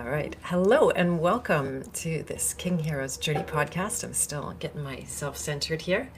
[0.00, 0.34] All right.
[0.44, 4.02] Hello and welcome to this King Heroes Journey podcast.
[4.02, 6.10] I'm still getting myself centered here.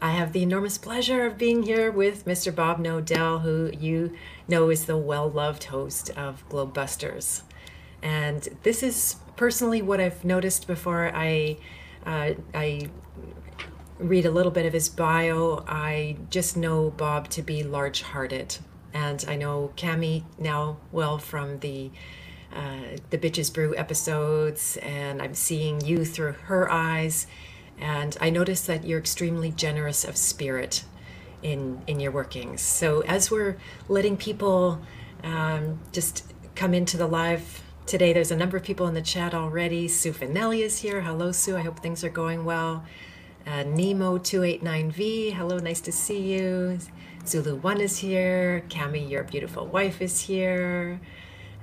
[0.00, 2.54] I have the enormous pleasure of being here with Mr.
[2.54, 4.12] Bob Knodel, who you
[4.46, 7.42] know is the well loved host of Globebusters.
[8.00, 11.56] And this is personally what I've noticed before I,
[12.04, 12.88] uh, I
[13.98, 15.64] read a little bit of his bio.
[15.66, 18.58] I just know Bob to be large hearted.
[18.94, 21.90] And I know Cami now well from the
[22.56, 27.26] uh, the Bitches Brew episodes, and I'm seeing you through her eyes.
[27.78, 30.84] And I notice that you're extremely generous of spirit
[31.42, 32.62] in in your workings.
[32.62, 33.56] So as we're
[33.88, 34.80] letting people
[35.22, 39.34] um, just come into the live today, there's a number of people in the chat
[39.34, 39.86] already.
[39.86, 41.02] Sue Finelli is here.
[41.02, 41.56] Hello, Sue.
[41.56, 42.84] I hope things are going well.
[43.46, 46.80] Uh, Nemo289V, hello, nice to see you.
[47.24, 48.64] Zulu1 is here.
[48.68, 51.00] Cami, your beautiful wife, is here.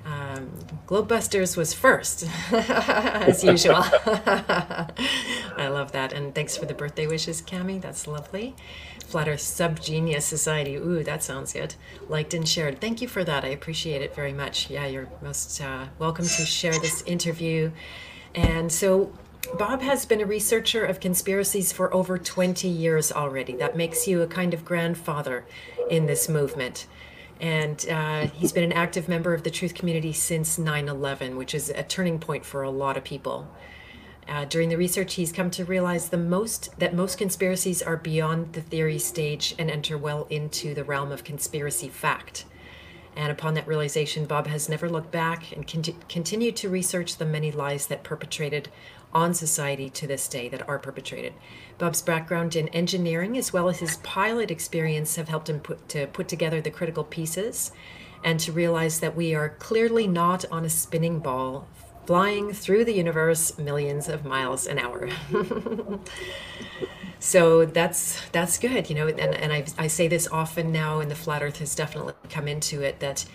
[0.06, 0.52] Um,
[0.88, 3.76] Globebusters was first, as usual.
[3.78, 6.12] I love that.
[6.14, 7.82] And thanks for the birthday wishes, Cami.
[7.82, 8.56] That's lovely.
[9.06, 10.76] Flat Earth Sub Genius Society.
[10.76, 11.76] Ooh, that sounds good.
[12.10, 12.82] Liked and shared.
[12.82, 13.46] Thank you for that.
[13.46, 14.70] I appreciate it very much.
[14.70, 17.72] Yeah, you're most uh, welcome to share this interview.
[18.36, 19.14] And so,
[19.58, 23.56] Bob has been a researcher of conspiracies for over 20 years already.
[23.56, 25.46] That makes you a kind of grandfather
[25.90, 26.88] in this movement
[27.40, 31.70] and uh, he's been an active member of the truth community since 9-11 which is
[31.70, 33.48] a turning point for a lot of people
[34.28, 38.54] uh, during the research he's come to realize the most that most conspiracies are beyond
[38.54, 42.46] the theory stage and enter well into the realm of conspiracy fact
[43.16, 47.26] and upon that realization bob has never looked back and con- continued to research the
[47.26, 48.70] many lies that perpetrated
[49.14, 51.34] on society to this day that are perpetrated.
[51.84, 56.08] Bob's background in engineering as well as his pilot experience have helped him put, to
[56.08, 57.74] put together the critical pieces
[58.24, 61.68] and to realize that we are clearly not on a spinning ball
[62.06, 65.10] flying through the universe millions of miles an hour.
[67.20, 71.12] so that's that's good, you know, and, and I, I say this often now and
[71.12, 73.26] the flat earth has definitely come into it that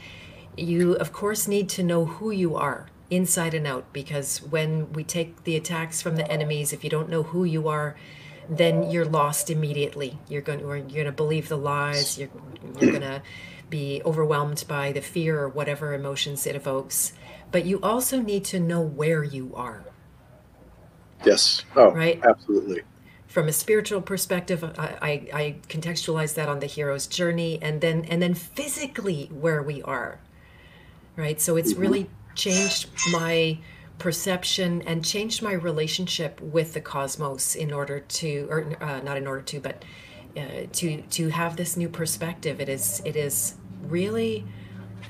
[0.57, 5.05] you of course need to know who you are inside and out because when we
[5.05, 7.95] take the attacks from the enemies if you don't know who you are
[8.49, 10.19] then you're lost immediately.
[10.29, 12.19] You're going or you're going to believe the lies.
[12.19, 12.31] You're,
[12.81, 13.23] you're going to
[13.71, 17.13] be overwhelmed by the fear or whatever emotions it evokes.
[17.51, 19.85] But you also need to know where you are.
[21.25, 21.65] Yes.
[21.77, 22.21] Oh right?
[22.25, 22.83] absolutely.
[23.27, 28.05] From a spiritual perspective I, I, I contextualize that on the hero's journey and then
[28.07, 30.21] and then physically where we are.
[31.17, 31.41] Right?
[31.41, 31.83] So it's mm-hmm.
[31.83, 33.59] really changed my
[33.99, 39.27] perception and changed my relationship with the cosmos in order to or uh, not in
[39.27, 39.85] order to but
[40.37, 42.61] uh, to to have this new perspective.
[42.61, 44.45] It is it is really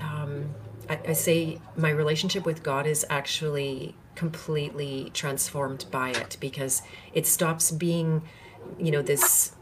[0.00, 0.54] um,
[0.88, 6.82] I, I say my relationship with god is actually completely transformed by it because
[7.12, 8.22] it stops being
[8.78, 9.52] you know this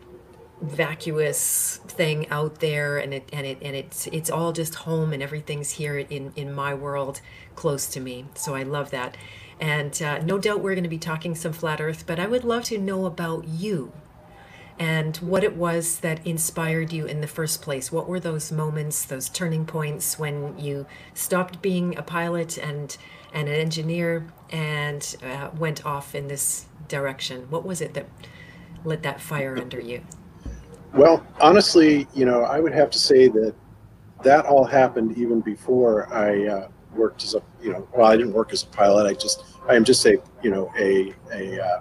[0.61, 5.22] vacuous thing out there and it and it and it's it's all just home and
[5.22, 7.21] everything's here in in my world
[7.55, 8.25] close to me.
[8.34, 9.17] So i love that.
[9.59, 12.44] And uh, no doubt we're going to be talking some flat earth but i would
[12.44, 13.93] love to know about you
[14.78, 17.91] and what it was that inspired you in the first place.
[17.91, 22.97] What were those moments those turning points when you stopped being a pilot and
[23.33, 27.47] and an engineer and uh, went off in this direction?
[27.50, 28.06] What was it that
[28.84, 30.03] lit that fire under you
[30.96, 33.54] well, honestly, you know, I would have to say that
[34.24, 38.32] that all happened even before I uh, worked as a, you know, well, I didn't
[38.32, 39.06] work as a pilot.
[39.06, 41.80] I just, I am just a, you know, a a uh,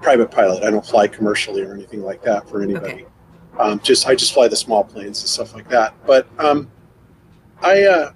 [0.00, 0.64] private pilot.
[0.64, 2.92] I don't fly commercially or anything like that for anybody.
[2.92, 3.06] Okay.
[3.58, 5.94] Um, just, I just fly the small planes and stuff like that.
[6.06, 6.70] But um,
[7.60, 8.12] I uh,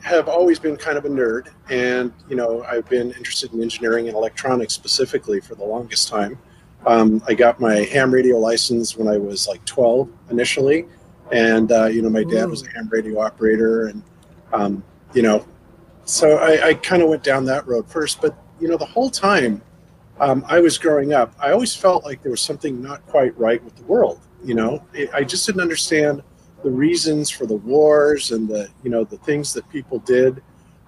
[0.00, 4.08] have always been kind of a nerd, and you know, I've been interested in engineering
[4.08, 6.38] and electronics specifically for the longest time.
[6.86, 10.86] Um, I got my ham radio license when I was like 12 initially,
[11.32, 12.50] and uh, you know my dad Ooh.
[12.50, 14.02] was a ham radio operator, and
[14.52, 14.82] um,
[15.12, 15.44] you know,
[16.04, 18.20] so I, I kind of went down that road first.
[18.20, 19.60] But you know, the whole time
[20.20, 23.62] um, I was growing up, I always felt like there was something not quite right
[23.62, 24.20] with the world.
[24.44, 26.22] You know, it, I just didn't understand
[26.62, 30.42] the reasons for the wars and the you know the things that people did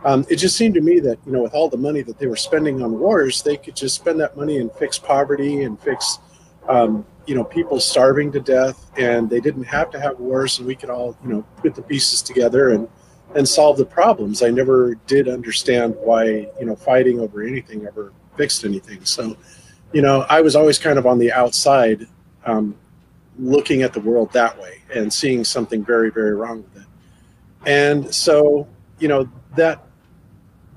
[0.05, 2.27] um, it just seemed to me that you know with all the money that they
[2.27, 6.19] were spending on wars they could just spend that money and fix poverty and fix
[6.69, 10.67] um, you know people starving to death and they didn't have to have wars and
[10.67, 12.89] we could all you know put the pieces together and
[13.37, 14.43] and solve the problems.
[14.43, 16.25] I never did understand why
[16.59, 19.05] you know fighting over anything ever fixed anything.
[19.05, 19.37] So
[19.93, 22.07] you know i was always kind of on the outside
[22.47, 22.77] um,
[23.41, 26.89] looking at the world that way and seeing something very very wrong with it.
[27.67, 28.67] And so
[28.99, 29.85] you know that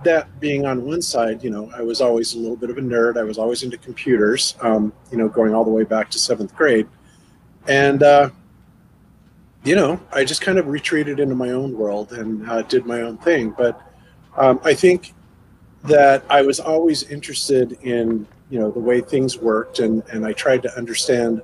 [0.04, 2.82] that being on one side, you know, I was always a little bit of a
[2.82, 3.18] nerd.
[3.18, 6.56] I was always into computers, um, you know, going all the way back to seventh
[6.56, 6.88] grade.
[7.68, 8.30] And, uh,
[9.64, 13.02] you know, I just kind of retreated into my own world and uh, did my
[13.02, 13.52] own thing.
[13.52, 13.82] But
[14.38, 15.14] um, I think
[15.84, 20.34] that I was always interested in, you know, the way things worked, and and I
[20.34, 21.42] tried to understand,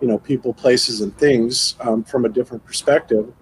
[0.00, 3.32] you know, people, places, and things um, from a different perspective.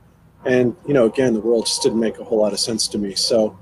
[0.44, 2.98] And you know, again, the world just didn't make a whole lot of sense to
[2.98, 3.14] me.
[3.14, 3.56] So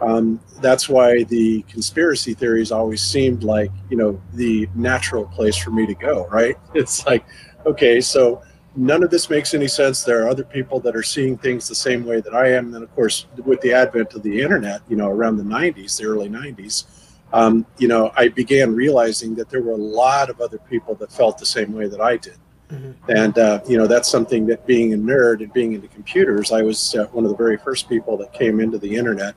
[0.00, 5.70] um, that's why the conspiracy theories always seemed like you know the natural place for
[5.70, 6.26] me to go.
[6.28, 6.56] Right?
[6.74, 7.24] It's like,
[7.66, 8.42] okay, so
[8.76, 10.02] none of this makes any sense.
[10.02, 12.74] There are other people that are seeing things the same way that I am.
[12.74, 16.06] And of course, with the advent of the internet, you know, around the 90s, the
[16.06, 16.84] early 90s,
[17.32, 21.12] um, you know, I began realizing that there were a lot of other people that
[21.12, 22.36] felt the same way that I did.
[22.70, 23.10] Mm-hmm.
[23.10, 26.62] And, uh, you know, that's something that being a nerd and being into computers, I
[26.62, 29.34] was uh, one of the very first people that came into the internet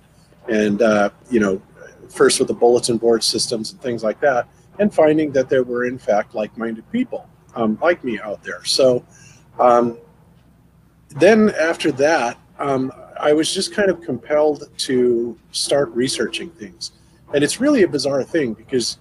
[0.47, 1.61] and, uh, you know,
[2.09, 4.47] first with the bulletin board systems and things like that,
[4.79, 8.63] and finding that there were, in fact, like minded people um, like me out there.
[8.65, 9.03] So,
[9.59, 9.97] um,
[11.09, 16.91] then after that, um, I was just kind of compelled to start researching things.
[17.33, 18.97] And it's really a bizarre thing because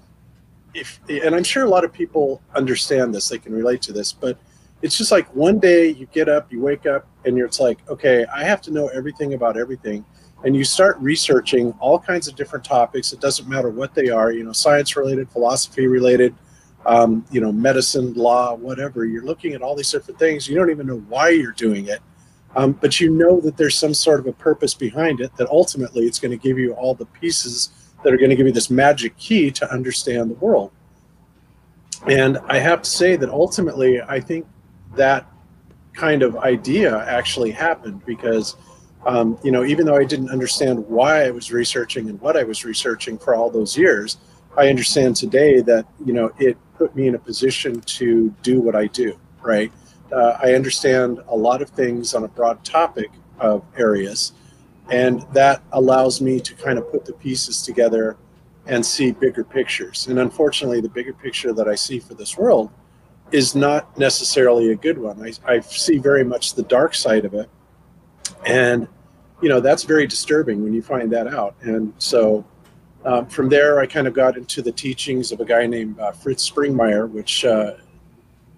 [0.73, 4.13] if, and I'm sure a lot of people understand this, they can relate to this,
[4.13, 4.39] but
[4.83, 7.79] it's just like one day you get up, you wake up, and you're, it's like,
[7.89, 10.05] okay, I have to know everything about everything.
[10.45, 13.13] And you start researching all kinds of different topics.
[13.15, 16.35] It doesn't matter what they are, you know, science related, philosophy related,
[16.85, 19.07] um, you know, medicine, law, whatever.
[19.07, 20.47] You're looking at all these different things.
[20.47, 22.01] You don't even know why you're doing it,
[22.57, 25.35] um, but you know that there's some sort of a purpose behind it.
[25.37, 27.71] That ultimately, it's going to give you all the pieces
[28.03, 30.73] that are going to give you this magic key to understand the world.
[32.07, 34.47] And I have to say that ultimately, I think
[34.95, 35.27] that
[35.95, 38.57] kind of idea actually happened because.
[39.07, 42.43] Um, you know, even though I didn't understand why I was researching and what I
[42.43, 44.17] was researching for all those years,
[44.57, 48.75] I understand today that you know it put me in a position to do what
[48.75, 49.73] I do, right?
[50.13, 54.33] Uh, I understand a lot of things on a broad topic of areas,
[54.91, 58.17] and that allows me to kind of put the pieces together
[58.67, 60.07] and see bigger pictures.
[60.07, 62.71] And unfortunately, the bigger picture that I see for this world
[63.33, 65.23] is not necessarily a good one.
[65.23, 67.51] I, I see very much the dark side of it.
[68.47, 68.89] And,
[69.43, 71.57] you know, that's very disturbing when you find that out.
[71.63, 72.45] And so,
[73.05, 76.13] um, from there, I kind of got into the teachings of a guy named uh,
[76.13, 77.75] Fritz Springmeier, which uh,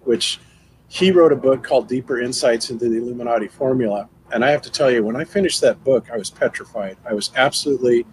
[0.03, 0.39] which
[0.87, 4.07] he wrote a book called Deeper Insights into the Illuminati Formula.
[4.31, 6.97] And I have to tell you, when I finished that book, I was petrified.
[7.05, 8.05] I was absolutely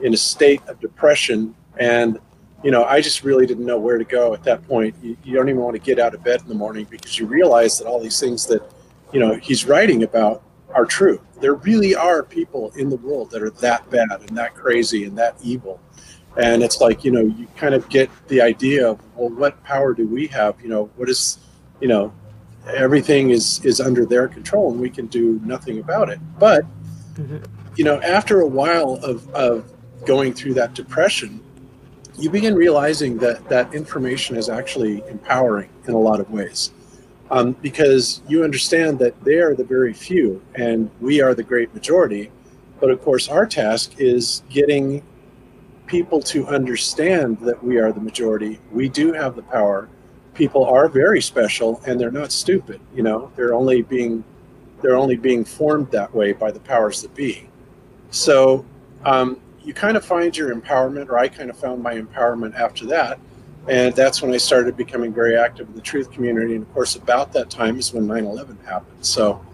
[0.00, 2.18] in a state of depression, and
[2.62, 4.94] you know, I just really didn't know where to go at that point.
[5.02, 7.26] You, you don't even want to get out of bed in the morning because you
[7.26, 8.62] realize that all these things that
[9.12, 10.42] you know he's writing about
[10.74, 11.20] are true.
[11.40, 15.16] There really are people in the world that are that bad and that crazy and
[15.18, 15.80] that evil.
[16.36, 19.92] And it's like, you know, you kind of get the idea of, well, what power
[19.92, 20.60] do we have?
[20.62, 21.38] You know, what is,
[21.80, 22.12] you know,
[22.66, 26.20] everything is is under their control and we can do nothing about it.
[26.38, 26.64] But,
[27.14, 27.38] mm-hmm.
[27.76, 29.70] you know, after a while of, of
[30.06, 31.40] going through that depression,
[32.18, 36.72] you begin realizing that that information is actually empowering in a lot of ways
[37.32, 41.74] um, because you understand that they are the very few and we are the great
[41.74, 42.30] majority.
[42.78, 45.02] But of course, our task is getting
[45.86, 48.60] people to understand that we are the majority.
[48.70, 49.88] We do have the power.
[50.34, 52.80] People are very special and they're not stupid.
[52.94, 54.22] You know, they're only being
[54.82, 57.48] they're only being formed that way by the powers that be.
[58.10, 58.66] So
[59.04, 62.84] um, you kind of find your empowerment, or I kind of found my empowerment after
[62.86, 63.20] that
[63.68, 66.54] and that's when I started becoming very active in the truth community.
[66.56, 69.04] And of course, about that time is when 9 11 happened.
[69.04, 69.44] So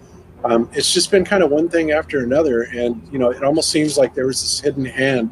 [0.45, 2.62] um, it's just been kind of one thing after another.
[2.62, 5.31] And, you know, it almost seems like there was this hidden hand,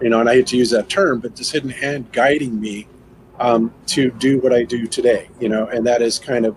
[0.00, 2.86] you know, and I hate to use that term, but this hidden hand guiding me
[3.40, 6.54] um, to do what I do today, you know, and that is kind of,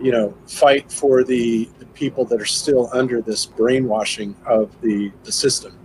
[0.00, 5.12] you know, fight for the, the people that are still under this brainwashing of the,
[5.22, 5.78] the system.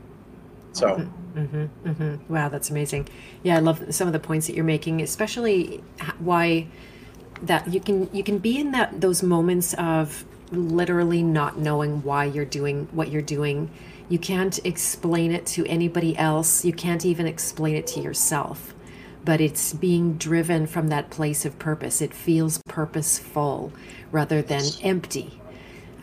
[0.73, 1.07] So.
[1.35, 2.33] Mm-hmm, mm-hmm.
[2.33, 3.07] Wow, that's amazing.
[3.43, 5.83] Yeah, I love some of the points that you're making, especially
[6.19, 6.67] why
[7.43, 12.25] that you can you can be in that those moments of literally not knowing why
[12.25, 13.71] you're doing what you're doing.
[14.09, 16.65] You can't explain it to anybody else.
[16.65, 18.73] You can't even explain it to yourself.
[19.23, 22.01] But it's being driven from that place of purpose.
[22.01, 23.71] It feels purposeful
[24.11, 25.39] rather than empty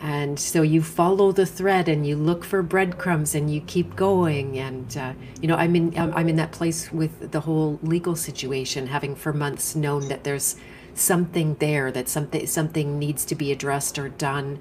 [0.01, 4.57] and so you follow the thread and you look for breadcrumbs and you keep going
[4.57, 8.87] and uh, you know i'm in i'm in that place with the whole legal situation
[8.87, 10.55] having for months known that there's
[10.93, 14.59] something there that something something needs to be addressed or done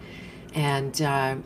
[0.55, 1.37] and uh,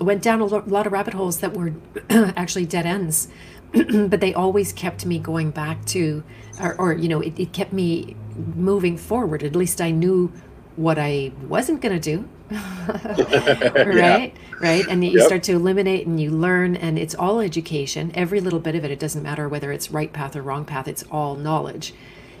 [0.00, 1.72] went down a lot of rabbit holes that were
[2.10, 3.28] actually dead ends
[3.72, 6.24] but they always kept me going back to,
[6.60, 8.16] or, or you know, it, it kept me
[8.54, 9.42] moving forward.
[9.42, 10.32] At least I knew
[10.76, 12.28] what I wasn't going to do.
[12.50, 14.34] Right?
[14.38, 14.44] Yeah.
[14.60, 14.86] Right.
[14.88, 15.26] And you yep.
[15.26, 18.10] start to eliminate and you learn, and it's all education.
[18.14, 20.88] Every little bit of it, it doesn't matter whether it's right path or wrong path,
[20.88, 21.94] it's all knowledge.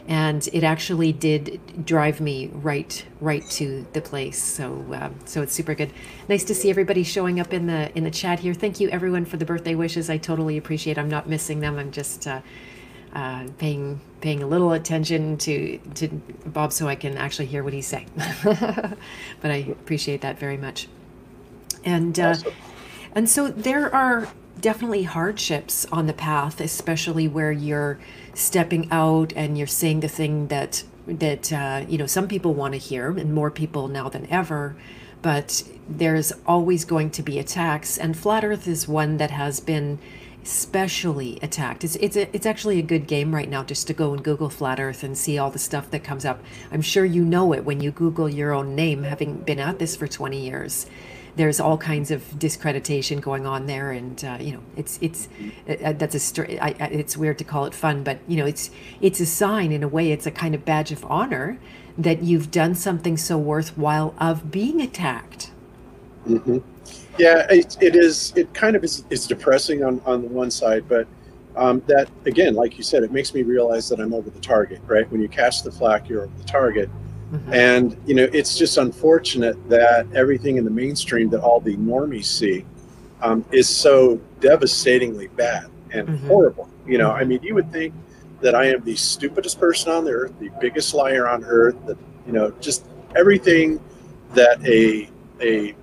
[0.08, 4.42] And it actually did drive me right, right to the place.
[4.42, 5.92] So, um, so it's super good.
[6.28, 8.54] Nice to see everybody showing up in the in the chat here.
[8.54, 10.08] Thank you, everyone, for the birthday wishes.
[10.08, 10.96] I totally appreciate.
[10.96, 11.78] I'm not missing them.
[11.78, 12.40] I'm just uh,
[13.14, 16.08] uh, paying paying a little attention to to
[16.46, 18.10] Bob so I can actually hear what he's saying.
[18.44, 20.88] but I appreciate that very much.
[21.84, 22.52] And uh, awesome.
[23.14, 24.28] and so there are
[24.60, 27.98] definitely hardships on the path, especially where you're
[28.34, 32.74] stepping out and you're saying the thing that that uh, you know some people want
[32.74, 34.76] to hear, and more people now than ever.
[35.20, 39.98] But there's always going to be attacks, and Flat Earth is one that has been
[40.48, 41.84] especially attacked.
[41.84, 44.48] It's it's a, it's actually a good game right now just to go and Google
[44.48, 46.42] flat Earth and see all the stuff that comes up.
[46.72, 49.94] I'm sure you know it when you Google your own name, having been at this
[49.94, 50.86] for 20 years.
[51.36, 55.28] There's all kinds of discreditation going on there, and uh, you know it's it's
[55.68, 58.46] uh, uh that's a str- I, it's weird to call it fun, but you know
[58.46, 58.70] it's
[59.02, 60.12] it's a sign in a way.
[60.12, 61.58] It's a kind of badge of honor
[61.98, 65.50] that you've done something so worthwhile of being attacked.
[66.26, 66.58] Mm-hmm.
[67.18, 68.32] Yeah, it, it is.
[68.36, 71.06] It kind of is, is depressing on, on the one side, but
[71.56, 74.80] um, that again, like you said, it makes me realize that I'm over the target.
[74.86, 76.88] Right when you catch the flak, you're over the target,
[77.32, 77.52] mm-hmm.
[77.52, 82.26] and you know it's just unfortunate that everything in the mainstream that all the normies
[82.26, 82.64] see
[83.22, 86.26] um, is so devastatingly bad and mm-hmm.
[86.28, 86.68] horrible.
[86.86, 87.92] You know, I mean, you would think
[88.40, 91.98] that I am the stupidest person on the earth, the biggest liar on earth, that
[92.26, 93.80] you know, just everything
[94.34, 95.10] that a
[95.40, 95.74] a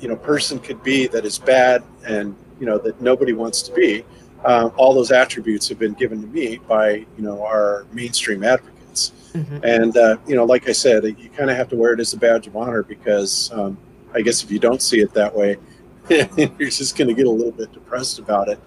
[0.00, 3.72] you know person could be that is bad and you know that nobody wants to
[3.72, 4.04] be
[4.44, 9.12] uh, all those attributes have been given to me by you know our mainstream advocates
[9.32, 9.58] mm-hmm.
[9.62, 12.12] and uh, you know like i said you kind of have to wear it as
[12.12, 13.76] a badge of honor because um,
[14.14, 15.56] i guess if you don't see it that way
[16.08, 18.58] you're just going to get a little bit depressed about it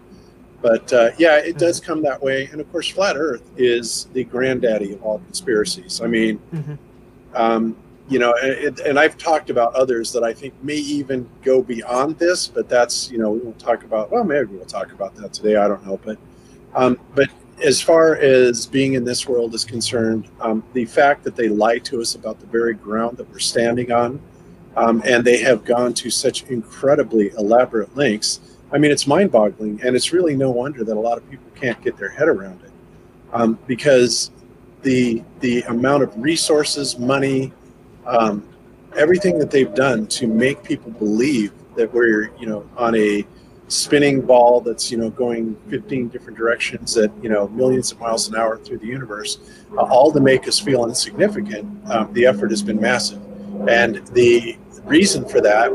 [0.61, 1.93] but uh, yeah it does mm-hmm.
[1.93, 6.07] come that way and of course flat earth is the granddaddy of all conspiracies i
[6.07, 6.75] mean mm-hmm.
[7.35, 7.75] um,
[8.13, 12.19] you know, and, and, I've talked about others that I think may even go beyond
[12.19, 15.33] this, but that's, you know, we won't talk about, well, maybe we'll talk about that
[15.33, 15.55] today.
[15.55, 15.99] I don't know.
[16.05, 16.19] But,
[16.75, 17.29] um, but
[17.63, 21.79] as far as being in this world is concerned, um, the fact that they lie
[21.79, 24.21] to us about the very ground that we're standing on,
[24.75, 28.41] um, and they have gone to such incredibly elaborate lengths.
[28.71, 29.81] I mean, it's mind boggling.
[29.83, 32.61] And it's really no wonder that a lot of people can't get their head around
[32.63, 32.71] it
[33.33, 34.29] um, because
[34.83, 37.51] the, the amount of resources, money,
[38.05, 38.47] um,
[38.95, 43.25] everything that they've done to make people believe that we're you know on a
[43.67, 48.27] spinning ball that's you know going 15 different directions at you know millions of miles
[48.27, 49.39] an hour through the universe
[49.77, 53.21] uh, all to make us feel insignificant um, the effort has been massive.
[53.67, 55.71] And the reason for that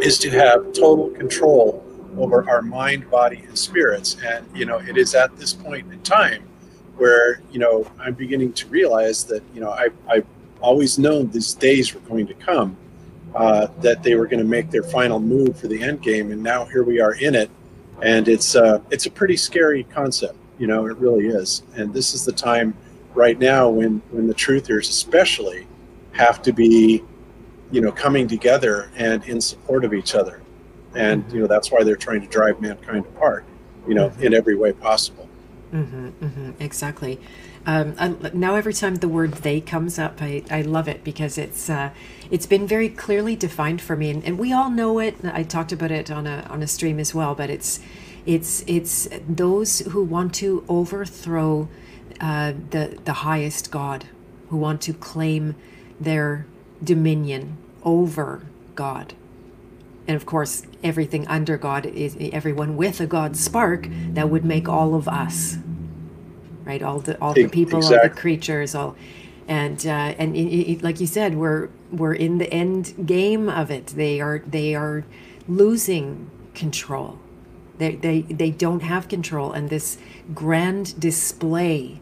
[0.00, 1.84] is to have total control
[2.16, 4.16] over our mind body and spirits.
[4.24, 6.48] And you know it is at this point in time
[6.96, 10.22] where you know i'm beginning to realize that you know i, I
[10.62, 12.76] always known these days were going to come,
[13.34, 16.42] uh, that they were going to make their final move for the end game, and
[16.42, 17.50] now here we are in it,
[18.02, 20.36] and it's uh, it's a pretty scary concept.
[20.58, 21.62] You know, it really is.
[21.74, 22.74] And this is the time
[23.14, 25.66] right now when when the truthers, especially,
[26.12, 27.02] have to be,
[27.70, 30.42] you know, coming together and in support of each other,
[30.94, 33.44] and you know that's why they're trying to drive mankind apart.
[33.88, 35.28] You know, in every way possible.
[35.72, 37.18] Mm-hmm, mm-hmm, exactly.
[37.64, 37.94] Um,
[38.32, 41.90] now every time the word "they" comes up, I, I love it because it's uh,
[42.30, 45.16] it's been very clearly defined for me, and, and we all know it.
[45.24, 47.78] I talked about it on a on a stream as well, but it's
[48.26, 51.68] it's it's those who want to overthrow
[52.20, 54.06] uh, the the highest God,
[54.48, 55.54] who want to claim
[56.00, 56.46] their
[56.82, 58.42] dominion over
[58.74, 59.14] God.
[60.08, 64.68] And of course, everything under God is everyone with a God spark that would make
[64.68, 65.58] all of us
[66.64, 66.82] right?
[66.82, 67.98] All the all the people, exactly.
[67.98, 68.96] all the creatures, all
[69.48, 73.70] and uh, and it, it, like you said, we're we're in the end game of
[73.70, 73.88] it.
[73.88, 75.04] They are they are
[75.48, 77.18] losing control.
[77.78, 79.98] They they they don't have control, and this
[80.34, 82.00] grand display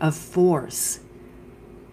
[0.00, 1.00] of force.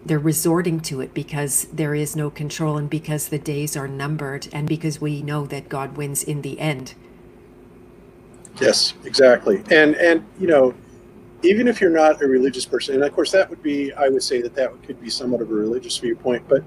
[0.04, 4.48] They're resorting to it because there is no control and because the days are numbered
[4.50, 6.94] and because we know that God wins in the end.
[8.60, 9.62] Yes, exactly.
[9.70, 10.74] And and you know,
[11.42, 14.22] even if you're not a religious person, and of course that would be, I would
[14.22, 16.62] say that that could be somewhat of a religious viewpoint, but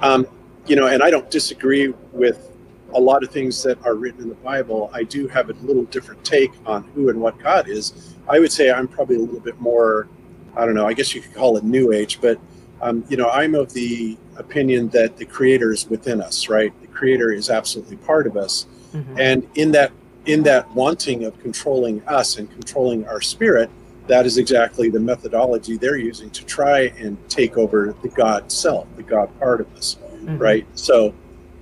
[0.00, 0.26] um,
[0.66, 2.50] you know, and I don't disagree with
[2.94, 5.84] a lot of things that are written in the Bible, I do have a little
[5.84, 8.14] different take on who and what God is.
[8.28, 10.08] I would say I'm probably a little bit more,
[10.56, 12.38] I don't know, I guess you could call it New Age, but
[12.80, 16.72] um, you know, I'm of the opinion that the Creator is within us, right?
[16.80, 19.18] The Creator is absolutely part of us, mm-hmm.
[19.18, 19.92] and in that
[20.26, 23.70] in that wanting of controlling us and controlling our spirit,
[24.06, 28.86] that is exactly the methodology they're using to try and take over the God self,
[28.96, 30.38] the God part of us, mm-hmm.
[30.38, 30.66] right?
[30.74, 31.14] So,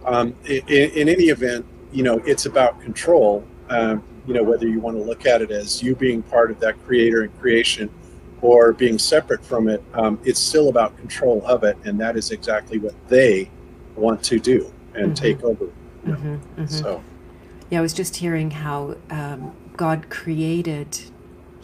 [0.04, 3.44] um, in, in, any event, you know, it's about control.
[3.70, 6.60] Um, you know, whether you want to look at it as you being part of
[6.60, 7.90] that creator and creation
[8.42, 11.78] or being separate from it, um, it's still about control of it.
[11.84, 13.50] And that is exactly what they
[13.96, 15.14] want to do and mm-hmm.
[15.14, 15.66] take over.
[16.04, 16.34] Mm-hmm.
[16.34, 16.66] mm-hmm.
[16.66, 17.02] So,
[17.70, 21.00] yeah, I was just hearing how um, God created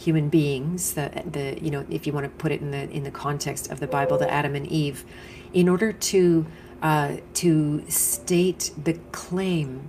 [0.00, 3.04] human beings, the the you know, if you want to put it in the in
[3.04, 5.04] the context of the Bible, the Adam and Eve,
[5.52, 6.46] in order to
[6.82, 9.88] uh, to state the claim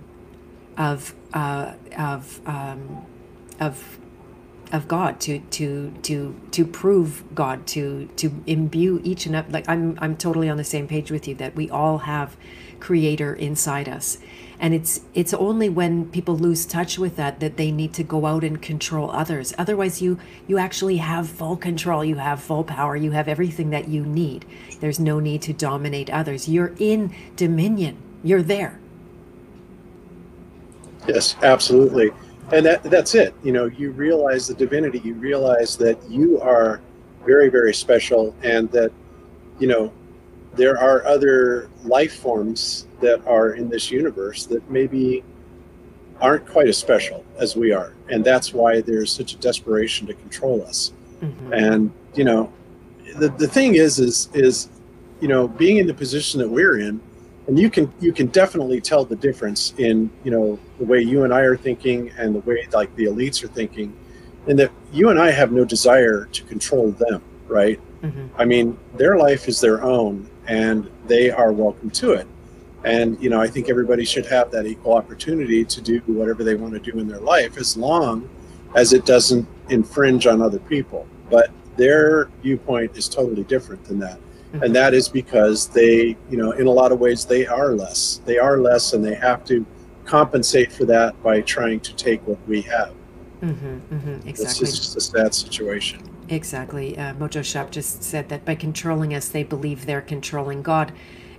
[0.76, 3.06] of uh, of um,
[3.58, 3.98] of
[4.72, 9.68] of God to to to to prove God to to imbue each and every like
[9.68, 12.36] I'm I'm totally on the same page with you that we all have
[12.80, 14.18] creator inside us
[14.62, 18.26] and it's it's only when people lose touch with that that they need to go
[18.26, 19.52] out and control others.
[19.58, 22.04] Otherwise you you actually have full control.
[22.04, 22.94] You have full power.
[22.94, 24.46] You have everything that you need.
[24.78, 26.48] There's no need to dominate others.
[26.48, 27.96] You're in dominion.
[28.22, 28.78] You're there.
[31.08, 32.12] Yes absolutely.
[32.52, 33.34] And that that's it.
[33.42, 35.00] You know you realize the divinity.
[35.00, 36.80] You realize that you are
[37.26, 38.92] very very special and that
[39.58, 39.92] you know
[40.54, 45.24] there are other life forms that are in this universe that maybe
[46.20, 50.14] aren't quite as special as we are and that's why there's such a desperation to
[50.14, 51.52] control us mm-hmm.
[51.52, 52.52] and you know
[53.16, 54.68] the, the thing is is is
[55.20, 57.00] you know being in the position that we're in
[57.46, 61.24] and you can you can definitely tell the difference in you know the way you
[61.24, 63.96] and I are thinking and the way like the elites are thinking
[64.46, 68.26] and that you and I have no desire to control them right mm-hmm.
[68.36, 72.26] I mean their life is their own and they are welcome to it.
[72.84, 76.54] And you know, I think everybody should have that equal opportunity to do whatever they
[76.54, 78.28] want to do in their life, as long
[78.74, 81.06] as it doesn't infringe on other people.
[81.30, 84.18] But their viewpoint is totally different than that.
[84.18, 84.64] Mm-hmm.
[84.64, 88.20] And that is because they, you know, in a lot of ways, they are less.
[88.24, 89.64] They are less, and they have to
[90.04, 92.92] compensate for that by trying to take what we have.
[93.40, 94.68] Mm-hmm, mm-hmm, exactly.
[94.68, 96.02] It's just a sad situation.
[96.28, 96.96] Exactly.
[96.96, 100.92] Uh, Mojo Shop just said that by controlling us, they believe they're controlling God.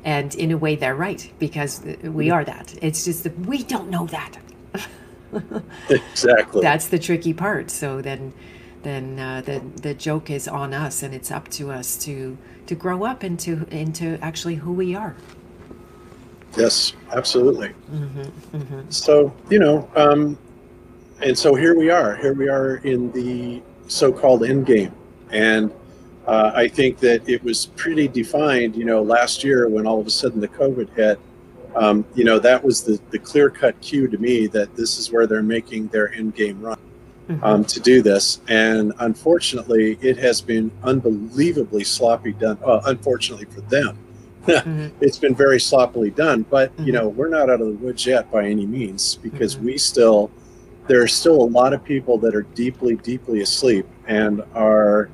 [0.04, 2.78] And in a way, they're right because we are that.
[2.82, 4.38] It's just that we don't know that.
[5.90, 6.62] exactly.
[6.62, 7.72] That's the tricky part.
[7.72, 8.34] So then,
[8.84, 12.76] then uh, the the joke is on us, and it's up to us to to
[12.76, 15.16] grow up into into actually who we are.
[16.58, 17.70] Yes, absolutely.
[17.92, 18.90] Mm-hmm, mm-hmm.
[18.90, 20.38] So you know, um,
[21.22, 22.16] and so here we are.
[22.16, 24.94] Here we are in the so-called end game,
[25.32, 25.72] and
[26.26, 28.76] uh, I think that it was pretty defined.
[28.76, 31.20] You know, last year when all of a sudden the COVID hit,
[31.76, 35.28] um, you know, that was the the clear-cut cue to me that this is where
[35.28, 36.78] they're making their end game run.
[37.30, 37.42] Mm-hmm.
[37.42, 38.42] Um, to do this.
[38.50, 42.58] And unfortunately, it has been unbelievably sloppy done.
[42.62, 43.98] Uh, unfortunately for them,
[44.46, 44.88] mm-hmm.
[45.02, 46.44] it's been very sloppily done.
[46.50, 46.84] But mm-hmm.
[46.84, 49.68] you know, we're not out of the woods yet by any means because mm-hmm.
[49.68, 50.32] we still
[50.88, 55.10] there are still a lot of people that are deeply, deeply asleep and are,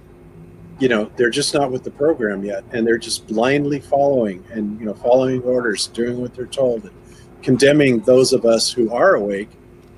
[0.80, 4.80] you know, they're just not with the program yet, and they're just blindly following and
[4.80, 6.94] you know following orders, doing what they're told, and
[7.42, 9.50] condemning those of us who are awake,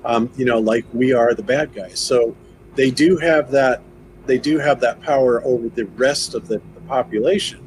[0.04, 1.98] um, you know, like we are the bad guys.
[1.98, 2.36] So
[2.74, 3.80] they do have that,
[4.26, 7.60] they do have that power over the rest of the, the population.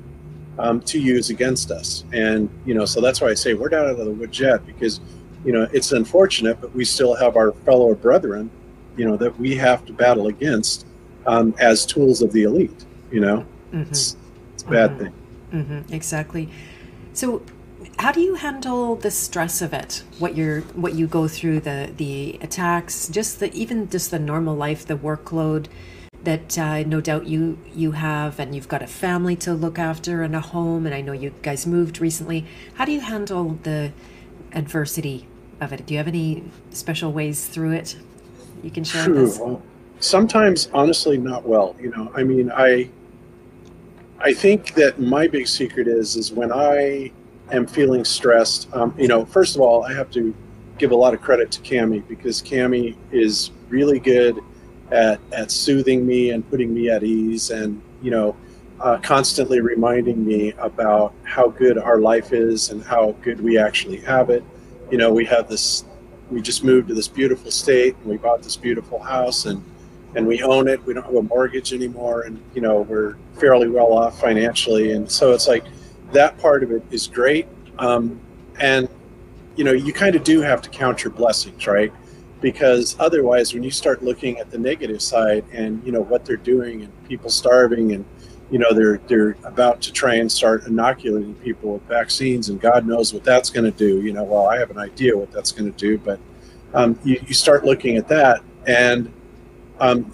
[0.57, 3.87] Um, to use against us, and you know, so that's why I say we're not
[3.87, 5.01] out of the woods yet because
[5.45, 8.49] you know, it's unfortunate, but we still have our fellow brethren,
[8.97, 10.87] you know, that we have to battle against
[11.27, 12.85] um, as tools of the elite.
[13.11, 13.81] You know, mm-hmm.
[13.81, 14.17] it's,
[14.55, 15.03] it's, a bad mm-hmm.
[15.03, 15.13] thing.
[15.53, 15.93] Mm-hmm.
[15.93, 16.49] Exactly.
[17.13, 17.43] So,
[17.99, 20.03] how do you handle the stress of it?
[20.17, 24.55] What you're, what you go through, the the attacks, just the even just the normal
[24.55, 25.67] life, the workload
[26.23, 30.23] that uh, no doubt you you have, and you've got a family to look after
[30.23, 32.45] and a home, and I know you guys moved recently.
[32.73, 33.93] How do you handle the
[34.51, 35.27] adversity
[35.61, 35.85] of it?
[35.85, 37.97] Do you have any special ways through it
[38.63, 39.21] you can share True.
[39.21, 39.61] with us?
[39.99, 41.75] sometimes, honestly, not well.
[41.79, 42.89] You know, I mean, I
[44.19, 47.11] I think that my big secret is is when I
[47.51, 48.73] am feeling stressed.
[48.73, 50.33] Um, you know, first of all, I have to
[50.77, 54.39] give a lot of credit to Cami because Cami is really good
[54.91, 58.35] at at soothing me and putting me at ease, and you know,
[58.79, 63.97] uh, constantly reminding me about how good our life is and how good we actually
[63.97, 64.43] have it
[64.91, 65.85] you know, we have this,
[66.29, 69.63] we just moved to this beautiful state and we bought this beautiful house and,
[70.15, 70.83] and we own it.
[70.85, 72.21] We don't have a mortgage anymore.
[72.21, 74.91] And, you know, we're fairly well off financially.
[74.91, 75.65] And so it's like
[76.11, 77.47] that part of it is great.
[77.79, 78.19] Um,
[78.59, 78.87] and,
[79.55, 81.91] you know, you kind of do have to count your blessings, right?
[82.41, 86.37] Because otherwise, when you start looking at the negative side and, you know, what they're
[86.37, 88.05] doing and people starving and,
[88.55, 92.87] you know they're they're about to try and start inoculating people with vaccines and god
[92.87, 94.01] knows what that's going to do.
[94.01, 96.21] You know well i have an idea what that's going to do but
[96.73, 99.11] um, you, you start looking at that and
[99.81, 100.09] um,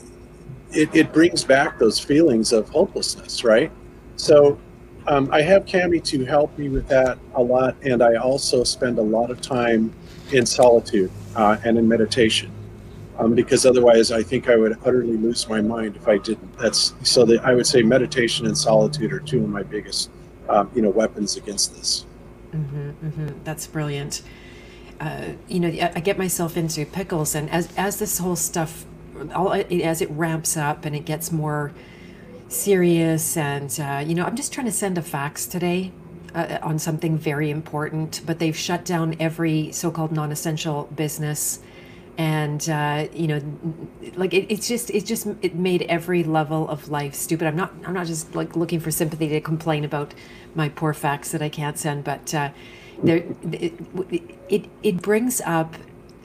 [0.71, 3.71] it, it brings back those feelings of hopelessness right?
[4.15, 4.59] So
[5.05, 8.97] um, i have cami to help me with that a lot and i also spend
[8.97, 9.93] a lot of time
[10.31, 12.51] in solitude uh, and in meditation
[13.19, 16.57] um, because otherwise I think I would utterly lose my mind if I didn't.
[16.57, 20.09] That's so that I would say meditation and solitude are two of my biggest,
[20.49, 22.05] um, you know, weapons against this.
[22.51, 23.27] Mm-hmm, mm-hmm.
[23.43, 24.21] That's brilliant.
[24.99, 28.85] Uh, you know, I get myself into pickles, and as as this whole stuff,
[29.33, 31.71] all as it ramps up and it gets more
[32.49, 35.91] serious, and uh, you know, I'm just trying to send a fax today
[36.35, 41.59] uh, on something very important, but they've shut down every so-called non-essential business
[42.17, 43.41] and uh, you know
[44.15, 47.47] like it, it's just it just it made every level of life stupid.
[47.47, 50.13] I'm not i'm not just like looking for sympathy to complain about
[50.53, 52.49] my poor fax that i can't send but uh,
[53.01, 53.73] there it,
[54.49, 55.75] it it brings up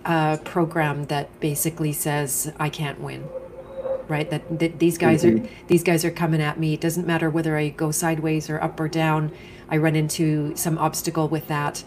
[0.04, 3.28] a program that basically says i can't win
[4.08, 4.30] right?
[4.30, 5.44] That, that these guys mm-hmm.
[5.44, 6.74] are these guys are coming at me.
[6.74, 9.32] It doesn't matter whether i go sideways or up or down.
[9.68, 11.82] I run into some obstacle with that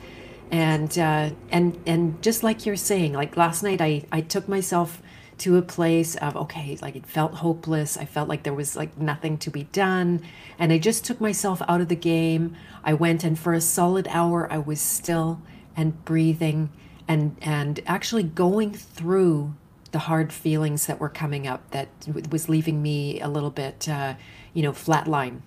[0.51, 5.01] and uh, and and just like you're saying like last night i i took myself
[5.37, 7.97] to a place of okay like it felt hopeless.
[7.97, 10.21] I felt like there was like nothing to be done.
[10.57, 12.55] And i just took myself out of the game.
[12.83, 15.41] I went and for a solid hour i was still
[15.75, 16.69] and breathing
[17.07, 19.55] and and actually going through
[19.91, 21.87] the hard feelings that were coming up that
[22.29, 24.13] was leaving me a little bit uh,
[24.53, 25.41] you know flatline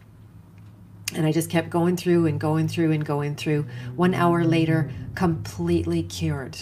[1.15, 3.67] and I just kept going through and going through and going through.
[3.97, 6.59] One hour later, completely cured.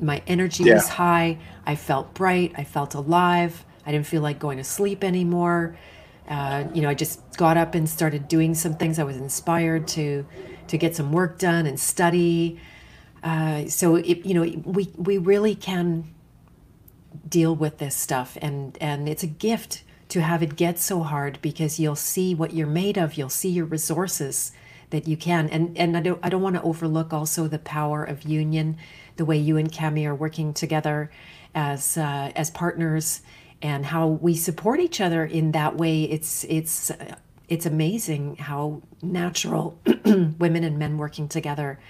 [0.00, 0.74] My energy yeah.
[0.74, 1.38] was high.
[1.64, 2.52] I felt bright.
[2.56, 3.64] I felt alive.
[3.86, 5.76] I didn't feel like going to sleep anymore.
[6.28, 8.98] Uh, you know, I just got up and started doing some things.
[8.98, 10.26] I was inspired to
[10.68, 12.58] to get some work done and study.
[13.22, 16.04] Uh, so it, you know, we we really can
[17.28, 21.38] deal with this stuff, and and it's a gift to have it get so hard
[21.42, 24.52] because you'll see what you're made of you'll see your resources
[24.94, 25.48] that you can.
[25.48, 28.76] And and I don't I don't want to overlook also the power of union
[29.16, 31.10] the way you and Cami are working together
[31.54, 33.22] as uh, as partners
[33.60, 36.04] and how we support each other in that way.
[36.04, 36.92] It's it's
[37.48, 41.80] it's amazing how natural women and men working together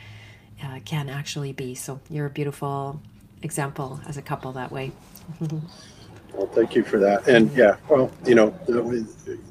[0.63, 1.75] uh, can actually be.
[1.75, 3.03] So you're a beautiful
[3.43, 4.91] example as a couple that way
[6.37, 7.29] Well, thank you for that.
[7.29, 9.07] And yeah, well, you know, the,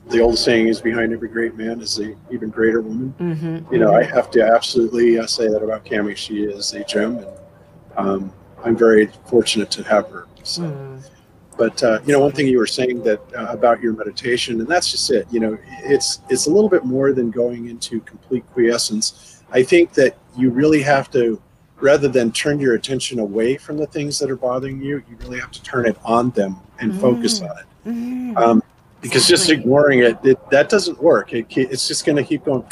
[0.10, 3.14] the old saying is behind every great man is a even greater woman.
[3.20, 4.12] Mm-hmm, you know, mm-hmm.
[4.12, 6.16] I have to absolutely uh, say that about Cami.
[6.18, 7.28] She is a gem, and
[7.96, 10.28] um, I'm very fortunate to have her.
[10.44, 10.64] So.
[10.64, 11.10] Mm.
[11.56, 14.68] But uh, you know, one thing you were saying that uh, about your meditation, and
[14.68, 15.28] that's just it.
[15.32, 19.44] You know, it's it's a little bit more than going into complete quiescence.
[19.52, 21.40] I think that you really have to
[21.80, 25.40] rather than turn your attention away from the things that are bothering you, you really
[25.40, 27.66] have to turn it on them and focus on it.
[27.86, 28.38] Mm.
[28.38, 28.64] Um,
[29.04, 31.34] because just ignoring it, it, that doesn't work.
[31.34, 32.66] It, it's just going to keep going.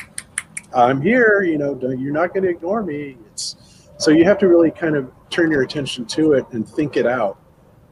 [0.74, 1.78] I'm here, you know.
[1.82, 3.18] You're not going to ignore me.
[3.28, 3.58] It's
[3.98, 7.06] so you have to really kind of turn your attention to it and think it
[7.06, 7.38] out,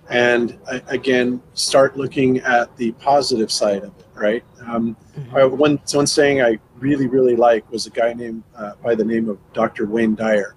[0.10, 4.06] and again start looking at the positive side of it.
[4.16, 4.44] Right.
[4.66, 5.36] Um, mm-hmm.
[5.36, 9.06] I, one one saying I really really like was a guy named uh, by the
[9.06, 9.86] name of Dr.
[9.86, 10.56] Wayne Dyer,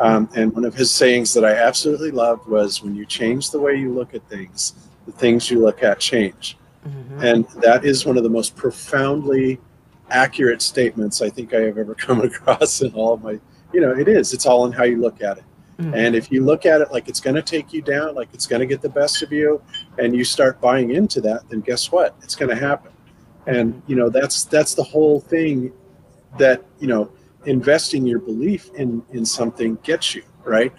[0.00, 3.60] um, and one of his sayings that I absolutely loved was when you change the
[3.60, 6.56] way you look at things, the things you look at change.
[6.86, 7.24] Mm-hmm.
[7.24, 9.58] And that is one of the most profoundly
[10.10, 13.40] accurate statements I think I have ever come across in all of my,
[13.72, 14.34] you know, it is.
[14.34, 15.44] It's all in how you look at it.
[15.78, 15.94] Mm-hmm.
[15.94, 18.46] And if you look at it like it's going to take you down, like it's
[18.46, 19.62] going to get the best of you,
[19.98, 22.16] and you start buying into that, then guess what?
[22.22, 22.92] It's going to happen.
[23.46, 25.72] And you know that's that's the whole thing
[26.36, 27.10] that you know
[27.46, 30.72] investing your belief in in something gets you right.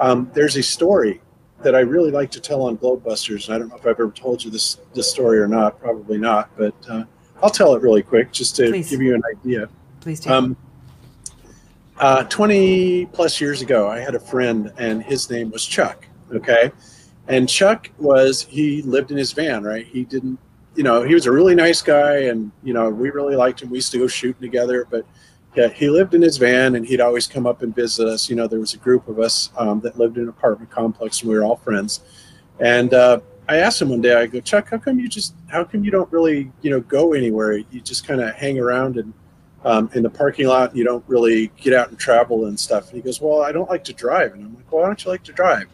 [0.00, 1.20] Um, there's a story
[1.62, 4.44] that I really like to tell on Globebusters, I don't know if I've ever told
[4.44, 5.80] you this this story or not.
[5.80, 7.04] Probably not, but uh,
[7.42, 8.90] I'll tell it really quick just to Please.
[8.90, 9.68] give you an idea.
[10.00, 10.30] Please do.
[10.30, 10.56] Um,
[11.98, 16.06] uh, 20 plus years ago, I had a friend, and his name was Chuck.
[16.32, 16.70] Okay,
[17.28, 19.86] and Chuck was he lived in his van, right?
[19.86, 20.38] He didn't,
[20.74, 23.70] you know, he was a really nice guy, and you know, we really liked him.
[23.70, 25.06] We used to go shooting together, but
[25.56, 28.28] yeah, he lived in his van and he'd always come up and visit us.
[28.28, 31.20] You know, there was a group of us um, that lived in an apartment complex
[31.22, 32.00] and we were all friends.
[32.60, 35.64] And uh, I asked him one day, I go, Chuck, how come you just, how
[35.64, 37.56] come you don't really, you know, go anywhere?
[37.56, 39.12] You just kind of hang around and
[39.64, 40.76] um, in the parking lot.
[40.76, 42.88] You don't really get out and travel and stuff.
[42.88, 44.34] And he goes, well, I don't like to drive.
[44.34, 45.66] And I'm like, well, why don't you like to drive?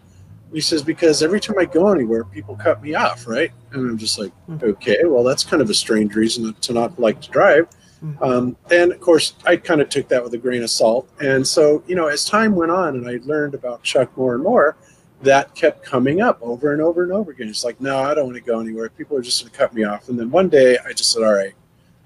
[0.53, 3.51] He says, because every time I go anywhere, people cut me off, right?
[3.73, 4.63] And I'm just like, Mhm.
[4.63, 7.69] okay, well, that's kind of a strange reason to not like to drive.
[8.05, 8.23] Mhm.
[8.23, 11.09] Um, and of course, I kind of took that with a grain of salt.
[11.21, 14.43] And so, you know, as time went on and I learned about Chuck more and
[14.43, 14.77] more,
[15.23, 17.49] that kept coming up over and over and over again.
[17.49, 18.89] It's like, no, I don't want to go anywhere.
[18.89, 20.09] People are just going to cut me off.
[20.09, 21.55] And then one day I just said, all right,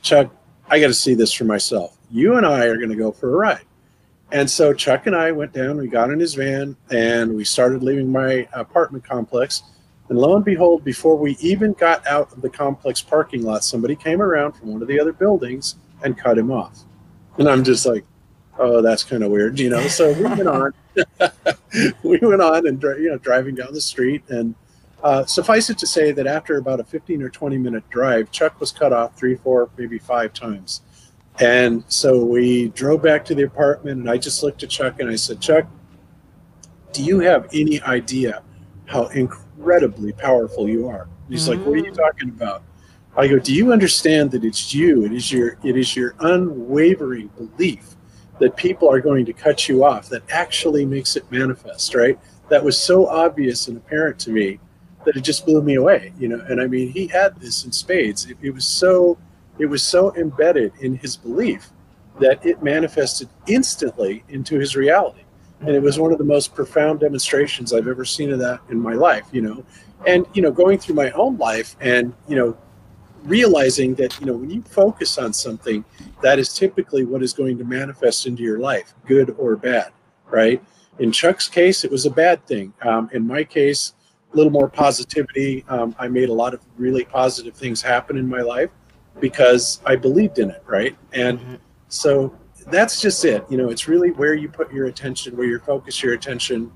[0.02, 0.30] Chuck,
[0.68, 1.96] I got to see this for myself.
[2.10, 3.64] You and I are going to go for a ride.
[4.32, 7.82] And so Chuck and I went down, we got in his van, and we started
[7.82, 9.62] leaving my apartment complex.
[10.08, 13.96] And lo and behold, before we even got out of the complex parking lot, somebody
[13.96, 16.84] came around from one of the other buildings and cut him off.
[17.38, 18.04] And I'm just like,
[18.58, 19.86] oh, that's kind of weird, you know.
[19.88, 20.72] So we went on,
[22.02, 24.54] we went on and you know driving down the street, and
[25.02, 28.58] uh, suffice it to say that after about a 15 or 20 minute drive, Chuck
[28.60, 30.80] was cut off three, four, maybe five times.
[31.38, 35.10] And so we drove back to the apartment, and I just looked at Chuck and
[35.10, 35.66] I said, Chuck,
[36.92, 38.42] do you have any idea
[38.86, 41.02] how incredibly powerful you are?
[41.02, 42.62] And he's like, What are you talking about?
[43.16, 45.04] I go, Do you understand that it's you?
[45.04, 47.96] It is your it is your unwavering belief
[48.38, 52.18] that people are going to cut you off that actually makes it manifest, right?
[52.50, 54.60] That was so obvious and apparent to me
[55.06, 56.44] that it just blew me away, you know.
[56.48, 58.26] And I mean, he had this in spades.
[58.26, 59.16] It, it was so
[59.58, 61.70] it was so embedded in his belief
[62.20, 65.22] that it manifested instantly into his reality.
[65.60, 68.78] And it was one of the most profound demonstrations I've ever seen of that in
[68.78, 69.64] my life, you know.
[70.06, 72.56] And, you know, going through my own life and, you know,
[73.26, 75.84] realizing that, you know, when you focus on something,
[76.22, 79.92] that is typically what is going to manifest into your life, good or bad,
[80.30, 80.62] right?
[80.98, 82.72] In Chuck's case, it was a bad thing.
[82.82, 83.94] Um, in my case,
[84.32, 85.64] a little more positivity.
[85.68, 88.70] Um, I made a lot of really positive things happen in my life
[89.20, 90.96] because I believed in it, right?
[91.12, 91.58] And Mhm.
[91.88, 92.34] so
[92.70, 93.44] that's just it.
[93.48, 96.70] You know, it's really where you put your attention, where you focus your attention,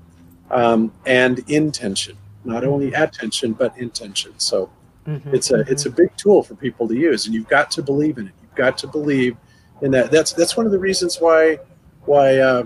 [0.49, 2.17] um, and intention.
[2.43, 4.33] Not only attention, but intention.
[4.37, 4.69] So
[5.07, 5.33] Mhm.
[5.33, 8.17] it's a it's a big tool for people to use, and you've got to believe
[8.17, 8.33] in it.
[8.41, 9.35] You've got to believe
[9.81, 10.11] in that.
[10.11, 11.59] That's that's one of the reasons why
[12.05, 12.63] why uh,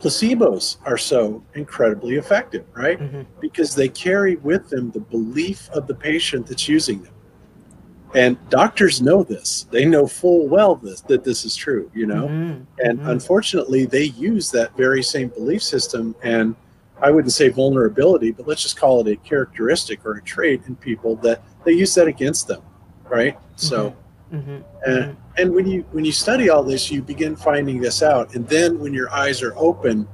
[0.00, 2.98] placebos are so incredibly effective, right?
[3.00, 3.26] Mhm.
[3.40, 7.12] Because they carry with them the belief of the patient that's using them.
[8.14, 9.66] And doctors know this.
[9.70, 12.28] They know full well this that this is true, you know.
[12.28, 12.64] Mhm.
[12.78, 13.08] And Mhm.
[13.10, 16.54] unfortunately, they use that very same belief system and
[17.00, 20.76] I wouldn't say vulnerability, but let's just call it a characteristic or a trait in
[20.76, 22.62] people that they use that against them,
[23.08, 23.38] right?
[23.56, 23.94] So,
[24.32, 24.62] Mhm.
[24.86, 28.46] and, and when you when you study all this, you begin finding this out, and
[28.48, 30.06] then when your eyes are open,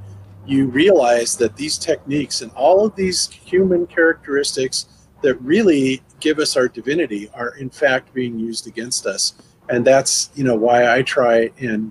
[0.47, 4.87] you realize that these techniques and all of these human characteristics
[5.23, 9.35] that really give us our divinity are in fact being used against us,
[9.71, 11.91] and that's you know why I try and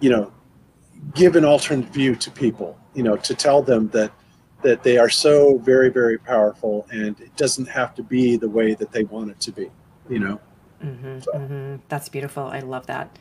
[0.00, 0.32] you know
[1.14, 4.12] give an alternate view to people you know to tell them that
[4.62, 8.74] that they are so very very powerful and it doesn't have to be the way
[8.74, 9.70] that they want it to be
[10.08, 10.40] you know
[10.80, 12.44] hmm hmm That's beautiful.
[12.44, 13.18] I love that.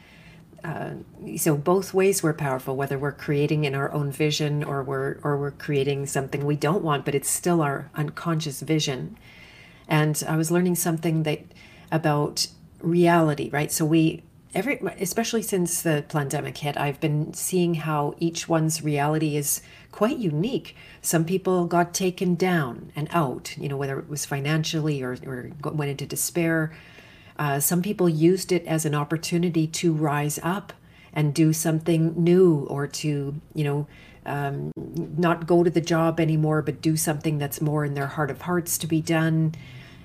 [0.63, 0.91] Uh,
[1.38, 5.38] so both ways we're powerful, whether we're creating in our own vision or we're or
[5.38, 9.17] we're creating something we don't want, but it's still our unconscious vision.
[9.88, 11.41] And I was learning something that
[11.91, 12.47] about
[12.81, 13.71] reality, right?
[13.71, 14.23] So we
[14.54, 19.62] every especially since the pandemic hit, I've been seeing how each one's reality is
[19.92, 20.76] quite unique.
[21.02, 25.52] Some people got taken down and out, you know, whether it was financially or, or
[25.62, 26.74] went into despair.
[27.38, 30.74] Uh, some people used it as an opportunity to rise up
[31.13, 33.88] and do something new or to, you know,
[34.26, 38.32] um, not go to the job anymore, but do something that's more in their heart
[38.32, 39.54] of hearts to be done.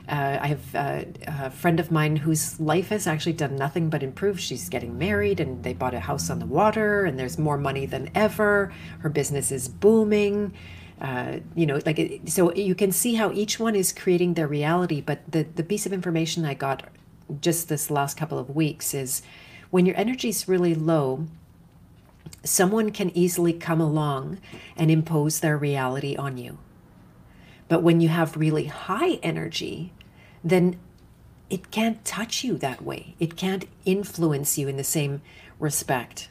[0.09, 4.03] Uh, I have uh, a friend of mine whose life has actually done nothing but
[4.03, 4.40] improve.
[4.40, 7.85] She's getting married and they bought a house on the water and there's more money
[7.85, 8.73] than ever.
[9.01, 10.55] Her business is booming.
[10.99, 14.49] Uh, you know, like it, so you can see how each one is creating their
[14.49, 15.03] reality.
[15.03, 16.88] But the, the piece of information I got
[17.42, 19.23] just this last couple of weeks is
[19.71, 21.27] when your energy is really low,
[22.44, 24.38] someone can easily come along
[24.75, 26.59] and impose their reality on you.
[27.68, 29.92] But when you have really high energy,
[30.44, 30.77] then
[31.51, 33.14] it can't touch you that way.
[33.18, 35.22] It can't influence you in the same
[35.59, 36.29] respect.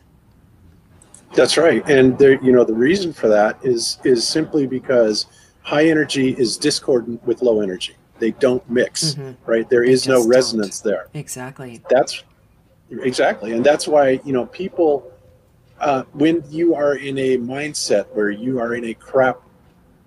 [1.34, 5.26] That's right, and there, you know, the reason for that is is simply because
[5.62, 7.96] high energy is discordant with low energy.
[8.20, 9.36] They don't mix, Mhm.
[9.46, 9.70] right?
[9.70, 10.36] There They is no just don't.
[10.36, 11.08] resonance there.
[11.14, 11.82] Exactly.
[11.90, 12.24] That's
[12.90, 15.12] exactly and that's why you know people
[15.82, 19.42] uh, when you are in a mindset where you are in a crap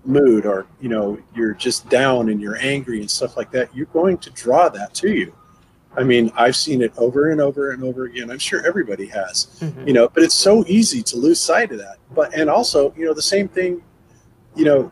[0.05, 3.87] mood or you know you're just down and you're angry and stuff like that you're
[3.87, 5.35] going to draw that to you.
[5.97, 8.31] I mean i've seen it over and over and over again.
[8.31, 9.87] I'm sure everybody has mm-hmm.
[9.87, 11.99] you know but it's so easy to lose sight of that.
[12.13, 13.83] But and also you know the same thing
[14.57, 14.91] you know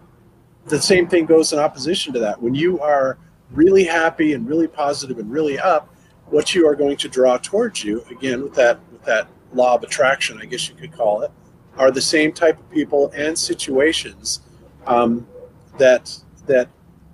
[0.66, 2.40] the same thing goes in opposition to that.
[2.40, 3.18] When you are
[3.51, 5.94] really happy and really positive and really up
[6.27, 9.83] what you are going to draw towards you again with that with that law of
[9.83, 11.31] attraction i guess you could call it
[11.79, 14.40] are the same type of people and situations
[14.87, 15.27] um,
[15.79, 16.69] that that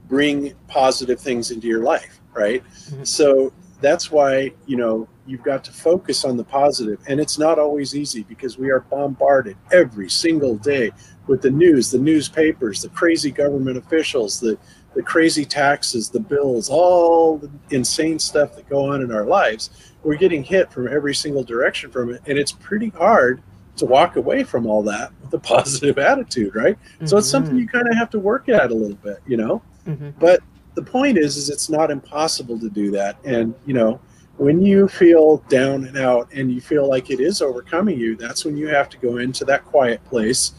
[0.08, 2.62] bring positive things into your life, right?
[2.64, 3.04] Mm-hmm.
[3.04, 7.58] So that's why you know you've got to focus on the positive, and it's not
[7.58, 10.90] always easy because we are bombarded every single day
[11.26, 14.58] with the news, the newspapers, the crazy government officials, the
[14.94, 19.92] the crazy taxes, the bills, all the insane stuff that go on in our lives.
[20.04, 23.42] We're getting hit from every single direction from it, and it's pretty hard
[23.76, 26.76] to walk away from all that with a positive attitude, right?
[26.76, 27.06] Mm-hmm.
[27.06, 27.60] So it's something mm-hmm.
[27.60, 29.62] you kind of have to work at a little bit, you know.
[29.86, 30.10] Mm-hmm.
[30.18, 30.40] But
[30.74, 34.00] the point is, is it's not impossible to do that, and you know,
[34.36, 38.44] when you feel down and out and you feel like it is overcoming you, that's
[38.44, 40.52] when you have to go into that quiet place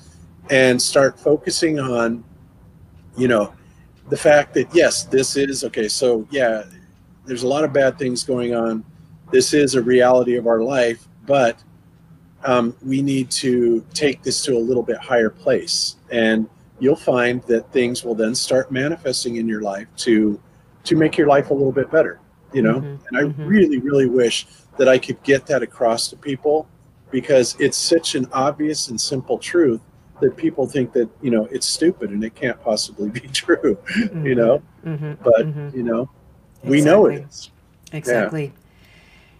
[0.49, 2.23] and start focusing on,
[3.17, 3.53] you know,
[4.09, 5.87] the fact that yes, this is okay.
[5.87, 6.63] So yeah,
[7.25, 8.85] there's a lot of bad things going on.
[9.31, 11.61] This is a reality of our life, but
[12.45, 15.97] um, we need to take this to a little bit higher place.
[16.11, 16.47] And
[16.79, 20.39] you'll find that things will then start manifesting in your life to
[20.83, 22.19] to make your life a little bit better
[22.53, 22.75] you know?
[22.75, 23.45] Mm-hmm, and i mm-hmm.
[23.45, 24.45] really really wish
[24.77, 26.67] that i could get that across to people
[27.11, 29.81] because it's such an obvious and simple truth
[30.21, 34.25] that people think that you know it's stupid and it can't possibly be true mm-hmm,
[34.25, 34.61] you know?
[34.85, 35.75] Mm-hmm, but mm-hmm.
[35.75, 36.09] you know
[36.63, 37.51] we know it is.
[37.91, 38.45] Exactly.
[38.45, 38.51] yeah.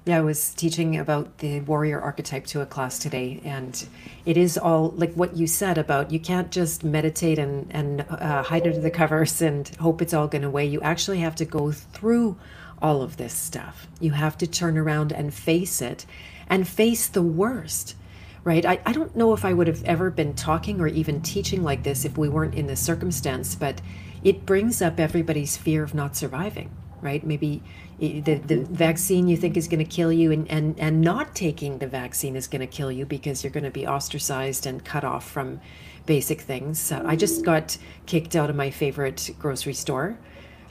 [0.05, 3.87] Yeah, I was teaching about the warrior archetype to a class today, and
[4.23, 8.43] it is all like what you said about you can't just meditate and and uh,
[8.43, 10.63] hide under the covers and hope it's all going away.
[10.67, 12.37] You actually have to go through
[12.83, 13.87] all of this stuff.
[13.99, 16.05] You have to turn around and face it,
[16.47, 17.95] and face the worst.
[18.43, 18.63] Right?
[18.63, 21.81] I, I don't know if I would have ever been talking or even teaching like
[21.81, 23.81] this if we weren't in this circumstance, but
[24.23, 26.69] it brings up everybody's fear of not surviving
[27.05, 27.25] right?
[27.25, 27.61] Maybe
[27.99, 31.77] the, the vaccine you think is going to kill you and, and, and not taking
[31.77, 35.03] the vaccine is going to kill you because you're going to be ostracized and cut
[35.03, 35.61] off from
[36.05, 36.91] basic things.
[36.91, 40.17] I just got kicked out of my favorite grocery store.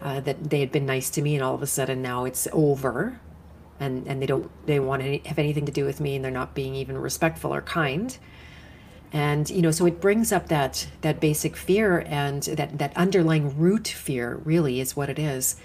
[0.03, 2.47] Uh, that they had been nice to me, and all of a sudden now it's
[2.53, 3.19] over,
[3.81, 6.31] and and they don't they want to have anything to do with me, and they're
[6.31, 8.19] not being even respectful or kind
[9.15, 13.57] and you know so it brings up that that basic fear and that that underlying
[13.57, 15.57] root fear really is what it is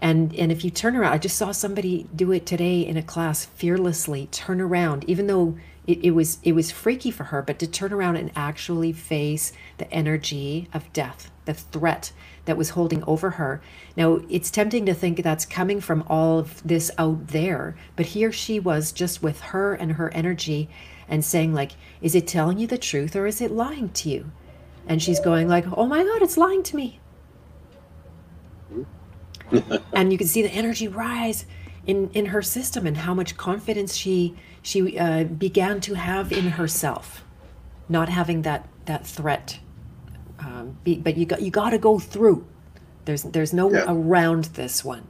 [0.00, 3.02] and and if you turn around i just saw somebody do it today in a
[3.02, 7.58] class fearlessly turn around even though it, it was it was freaky for her but
[7.58, 12.12] to turn around and actually face the energy of death the threat
[12.44, 13.60] that was holding over her.
[13.96, 18.32] Now it's tempting to think that's coming from all of this out there but here
[18.32, 20.68] she was just with her and her energy
[21.08, 24.30] and saying like is it telling you the truth or is it lying to you?
[24.86, 27.00] And she's going like oh my god it's lying to me
[29.92, 31.46] and you can see the energy rise
[31.86, 36.50] in in her system and how much confidence she she uh, began to have in
[36.50, 37.24] herself,
[37.88, 39.58] not having that that threat.
[40.38, 42.46] Um, be, but you got you got to go through.
[43.04, 43.84] There's there's no yeah.
[43.88, 45.06] around this one.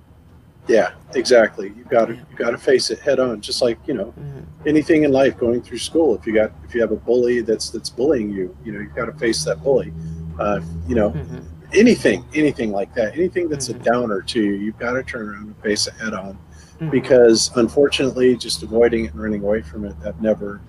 [0.69, 1.69] Yeah, exactly.
[1.77, 2.21] You got to yeah.
[2.31, 3.41] you got to face it head on.
[3.41, 4.41] Just like you know, mm-hmm.
[4.67, 6.17] anything in life, going through school.
[6.17, 8.95] If you got if you have a bully that's that's bullying you, you know, you've
[8.95, 9.93] got to face that bully.
[10.39, 11.41] Uh, you know, mm-hmm
[11.75, 13.81] anything, anything like that, anything that's mm-hmm.
[13.81, 16.35] a downer to you, you've got to turn around and face it head on.
[16.35, 16.91] Mm-hmm.
[16.91, 20.61] Because unfortunately, just avoiding it and running away from it, that never,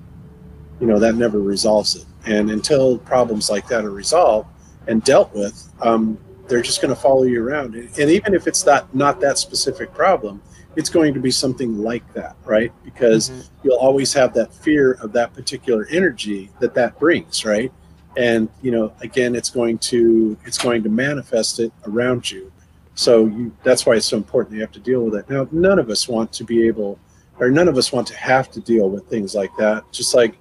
[0.80, 2.06] you know, that never resolves it.
[2.26, 4.50] And until problems like that are resolved
[4.88, 7.76] and dealt with, um, they're just going to follow you around.
[7.76, 10.42] And even if it's not not that specific problem,
[10.76, 12.74] it's going to be something like that, right?
[12.84, 13.42] Because mm-hmm.
[13.64, 17.72] you'll always have that fear of that particular energy that that brings, right?
[18.18, 22.52] And you know again it's going to it's going to manifest it around you.
[22.96, 25.30] So you that's why it's so important you have to deal with it.
[25.30, 27.00] Now none of us want to be able
[27.40, 29.90] or none of us want to have to deal with things like that.
[29.92, 30.38] Just like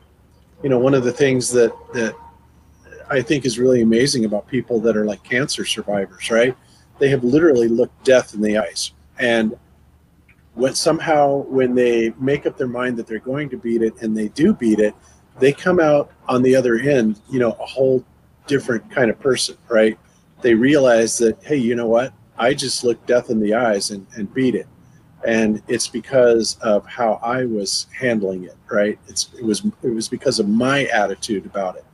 [0.63, 2.15] you know one of the things that that
[3.09, 6.57] i think is really amazing about people that are like cancer survivors right?
[6.99, 8.93] They have literally looked death in the eyes.
[9.19, 9.57] And
[10.55, 14.17] when somehow when they make up their mind that they're going to beat it and
[14.17, 14.95] they do beat it
[15.41, 18.05] they come out on the other end, you know, a whole
[18.47, 19.99] different kind of person, right?
[20.43, 22.13] They realize that, hey, you know what?
[22.39, 24.67] I just looked death in the eyes and, and beat it.
[25.25, 28.57] and it's because of how I was handling it.
[28.71, 28.99] Right?
[29.09, 31.85] It's it was it was because of my attitude about it.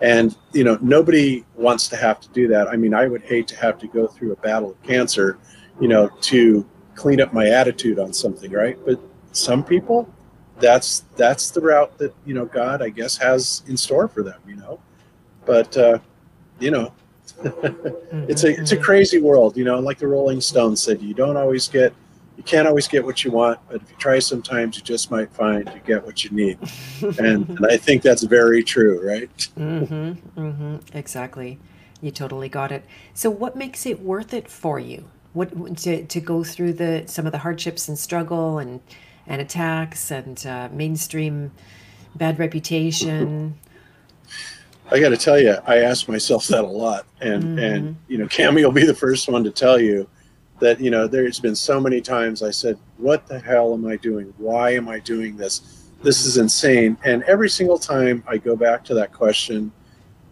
[0.00, 2.68] And you know, nobody wants to have to do that.
[2.68, 5.38] I mean, I would hate to have to go through a battle of cancer,
[5.80, 8.78] you know, to clean up my attitude on something, right?
[8.84, 9.00] But
[9.32, 10.08] some people,
[10.60, 14.40] that's that's the route that you know God, I guess, has in store for them.
[14.46, 14.80] You know,
[15.44, 15.98] but uh,
[16.58, 16.92] you know,
[18.28, 19.56] it's a it's a crazy world.
[19.56, 21.94] You know, like the Rolling Stones said, you don't always get
[22.36, 25.32] you can't always get what you want, but if you try sometimes, you just might
[25.32, 26.58] find you get what you need.
[27.18, 29.30] and, and I think that's very true, right?
[29.56, 31.58] mm-hmm, mm-hmm, exactly.
[32.00, 32.84] You totally got it.
[33.14, 35.08] So, what makes it worth it for you?
[35.32, 38.80] What to, to go through the some of the hardships and struggle and
[39.26, 41.52] and attacks and uh, mainstream
[42.14, 43.58] bad reputation?
[44.90, 47.58] I got to tell you, I ask myself that a lot, and mm-hmm.
[47.58, 50.08] and you know, Cami will be the first one to tell you
[50.60, 53.96] that you know there's been so many times I said, "What the hell am I
[53.96, 54.32] doing?
[54.36, 55.84] Why am I doing this?
[56.02, 59.72] This is insane." And every single time I go back to that question,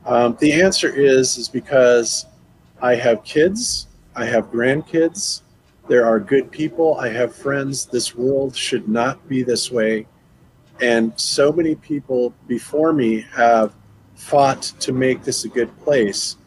[0.05, 2.27] um, the answer is is because
[2.81, 3.87] I have kids,
[4.17, 5.42] I have grandkids,
[5.93, 7.85] there are good people, I have friends.
[7.85, 10.07] This world should not be this way,
[10.81, 13.75] and so many people before me have
[14.15, 16.39] fought to make this a good place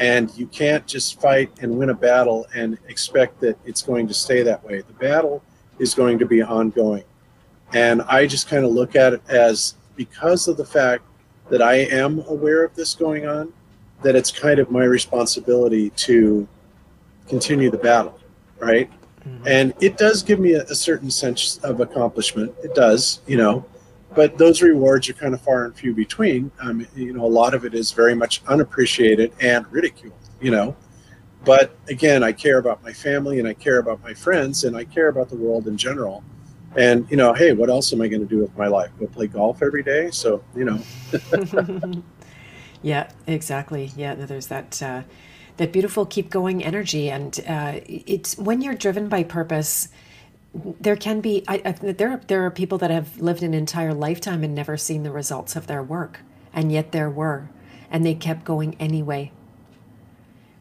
[0.00, 4.14] and you can't just fight and win a battle and expect that it's going to
[4.14, 4.80] stay that way.
[4.80, 5.44] The battle
[5.78, 7.04] is going to be ongoing.
[7.72, 11.04] And I just kind of look at it as because of the fact
[11.50, 13.52] that I am aware of this going on,
[14.02, 16.48] that it's kind of my responsibility to
[17.28, 18.17] continue the battle,
[18.58, 18.90] right?
[19.28, 19.48] Mm-hmm.
[19.48, 22.54] And it does give me a, a certain sense of accomplishment.
[22.62, 23.64] It does, you know,
[24.14, 26.50] but those rewards are kind of far and few between.
[26.60, 30.14] Um, you know, a lot of it is very much unappreciated and ridiculed.
[30.40, 30.76] You know,
[31.44, 34.84] but again, I care about my family and I care about my friends and I
[34.84, 36.22] care about the world in general.
[36.76, 38.90] And you know, hey, what else am I going to do with my life?
[38.98, 40.10] Go play golf every day?
[40.10, 40.80] So you know.
[42.82, 43.92] yeah, exactly.
[43.96, 44.82] Yeah, there's that.
[44.82, 45.02] Uh,
[45.58, 47.10] that beautiful keep going energy.
[47.10, 49.88] And uh, it's when you're driven by purpose
[50.54, 54.42] there can be I, I, there there are people that have lived an entire lifetime
[54.42, 56.20] and never seen the results of their work.
[56.52, 57.50] And yet there were
[57.90, 59.32] and they kept going anyway.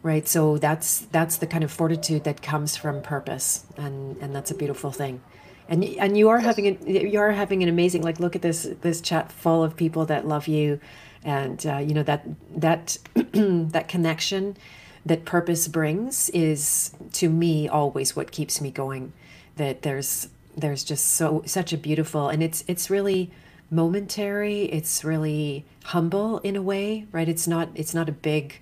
[0.03, 0.27] Right?
[0.27, 3.65] So that's that's the kind of fortitude that comes from purpose.
[3.77, 5.21] And and that's a beautiful thing.
[5.69, 8.67] And and you are having an you are having an amazing like look at this
[8.81, 10.79] this chat full of people that love you.
[11.23, 12.25] And uh, you know that
[12.55, 14.57] that that connection
[15.05, 19.13] that purpose brings is to me always what keeps me going.
[19.55, 23.29] That there's there's just so such a beautiful and it's it's really
[23.69, 27.29] momentary it's really humble in a way right?
[27.29, 28.59] It's not it's not a big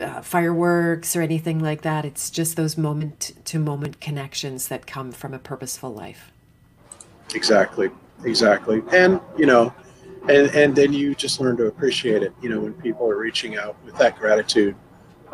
[0.00, 2.04] uh, fireworks or anything like that.
[2.04, 6.30] It's just those moment to moment connections that come from a purposeful life.
[7.34, 7.90] Exactly
[8.24, 8.82] exactly.
[8.92, 9.72] And you know
[10.28, 13.56] and and then you just learn to appreciate it you know when people are reaching
[13.56, 14.74] out with that gratitude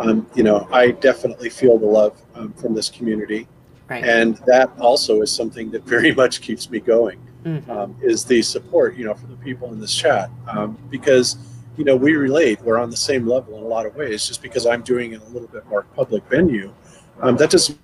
[0.03, 3.47] um, you know i definitely feel the love um, from this community
[3.93, 4.05] Right.
[4.05, 7.21] And that also is something that very much keeps me going.
[7.45, 7.71] Mm-hmm.
[7.71, 11.39] Um, is the support, you know, for the people in this chat, um, because
[11.77, 12.63] you know we relate.
[12.63, 14.29] We're on the same level in a lot of ways.
[14.29, 16.73] Just because I'm doing it in a little bit more public venue,
[17.21, 17.77] um, that doesn't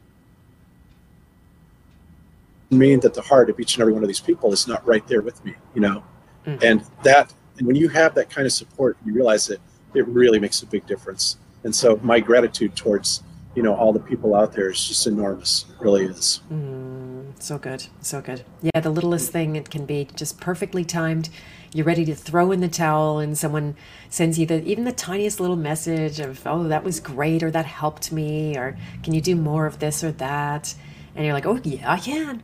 [2.71, 5.05] mean that the heart of each and every one of these people is not right
[5.09, 5.55] there with me.
[5.75, 6.05] You know,
[6.47, 6.65] mm-hmm.
[6.65, 9.61] and that and when you have that kind of support, you realize that
[9.93, 11.37] it really makes a big difference.
[11.65, 13.23] And so my gratitude towards
[13.55, 16.41] you know all the people out there is just enormous it really is.
[16.53, 18.45] Mm, so good so good.
[18.63, 21.29] Yeah the littlest thing it can be just perfectly timed.
[21.75, 23.75] You're ready to throw in the towel and someone
[24.09, 27.67] sends you the even the tiniest little message of oh that was great or that
[27.67, 30.75] helped me or can you do more of this or that?
[31.17, 32.43] And you're like oh yeah i can.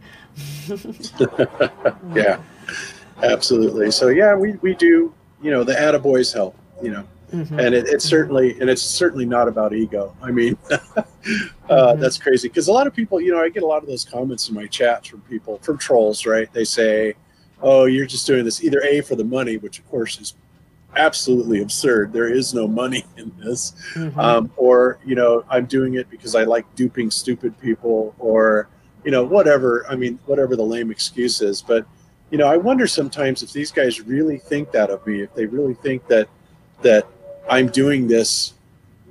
[2.15, 2.41] Yeah
[3.23, 3.93] absolutely.
[3.93, 7.05] So yeah we, we do you know the attaboys help you know
[7.35, 7.59] Mm-hmm.
[7.59, 10.15] And it, it's certainly and it's certainly not about ego.
[10.23, 11.03] I mean, uh,
[11.69, 12.01] mm-hmm.
[12.01, 14.05] that's crazy because a lot of people, you know, I get a lot of those
[14.05, 16.53] comments in my chats from people from trolls, right?
[16.53, 17.15] They say,
[17.61, 20.35] "Oh, you're just doing this either a for the money," which of course is
[20.97, 22.13] absolutely absurd.
[22.13, 24.19] There is no money in this, mm-hmm.
[24.19, 28.69] um, or you know, I'm doing it because I like duping stupid people, or
[29.05, 29.85] you know, whatever.
[29.89, 31.85] I mean, whatever the lame excuse is, but
[32.31, 35.47] you know, I wonder sometimes if these guys really think that of me, if they
[35.47, 36.29] really think that
[36.83, 37.07] that
[37.49, 38.55] I'm doing this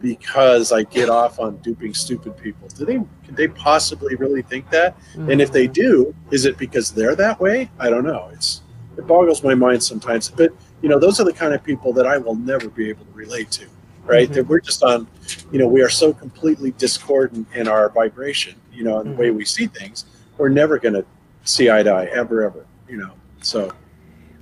[0.02, 2.68] because I get off on duping stupid people.
[2.68, 5.00] Do they could they possibly really think that?
[5.14, 5.32] Mm-hmm.
[5.32, 7.70] And if they do, is it because they're that way?
[7.80, 8.30] I don't know.
[8.34, 8.62] It's
[8.98, 10.30] it boggles my mind sometimes.
[10.30, 13.06] But you know, those are the kind of people that I will never be able
[13.06, 13.68] to relate to.
[14.06, 14.26] right?
[14.26, 14.34] Mm-hmm.
[14.36, 15.08] That we're just on,
[15.52, 19.18] you know, we are so completely discordant in our vibration, you know, and mm-hmm.
[19.18, 20.06] the way we see things.
[20.38, 21.06] We're never going to
[21.44, 23.12] see eye to eye ever, ever, you know.
[23.42, 23.72] So.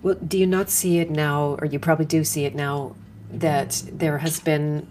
[0.01, 2.95] Well, do you not see it now, or you probably do see it now,
[3.31, 4.87] that there has been,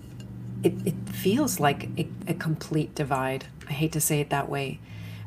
[0.62, 3.47] it, it feels like a, a complete divide.
[3.68, 4.80] I hate to say it that way,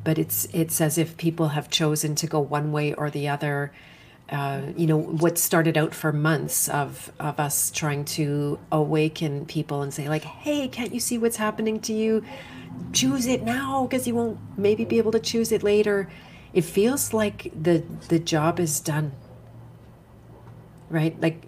[0.03, 3.71] but it's it's as if people have chosen to go one way or the other.
[4.29, 9.81] Uh, you know what started out for months of of us trying to awaken people
[9.81, 12.23] and say like hey can't you see what's happening to you?
[12.91, 16.09] Choose it now because you won't maybe be able to choose it later.
[16.53, 19.11] It feels like the the job is done.
[20.89, 21.19] Right?
[21.21, 21.43] Like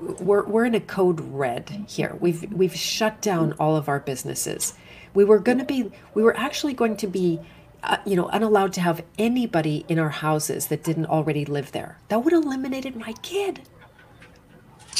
[0.00, 4.74] we're, we're in a code red here we've we've shut down all of our businesses
[5.14, 7.40] we were going to be we were actually going to be
[7.86, 11.98] uh, you know, unallowed to have anybody in our houses that didn't already live there.
[12.08, 13.60] That would have eliminated my kid.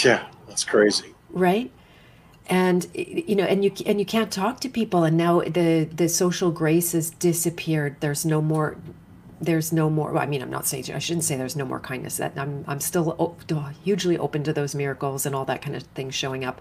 [0.04, 1.14] Yeah, that's crazy.
[1.30, 1.72] Right?
[2.46, 6.08] And you know, and you and you can't talk to people and now the the
[6.08, 7.96] social grace has disappeared.
[7.98, 8.76] There's no more
[9.40, 11.80] there's no more well, I mean, I'm not saying I shouldn't say there's no more
[11.80, 12.16] kindness.
[12.16, 13.36] That I'm I'm still
[13.82, 16.60] hugely open to those miracles and all that kind of thing showing up.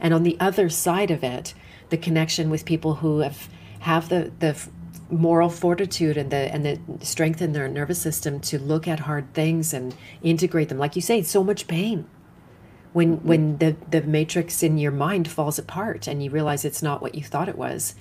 [0.00, 1.54] And on the other side of it,
[1.90, 3.48] the connection with people who have
[3.80, 4.56] have the the
[5.10, 9.32] moral fortitude and the and the strength in their nervous system to look at hard
[9.32, 12.06] things and integrate them like you say so much pain
[12.92, 13.28] when mm-hmm.
[13.28, 17.14] when the the matrix in your mind falls apart and you realize it's not what
[17.14, 17.94] you thought it was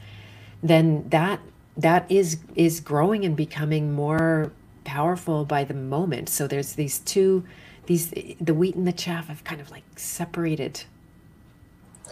[0.61, 1.39] then that
[1.77, 4.51] that is is growing and becoming more
[4.83, 7.43] powerful by the moment so there's these two
[7.85, 8.11] these
[8.41, 10.83] the wheat and the chaff have kind of like separated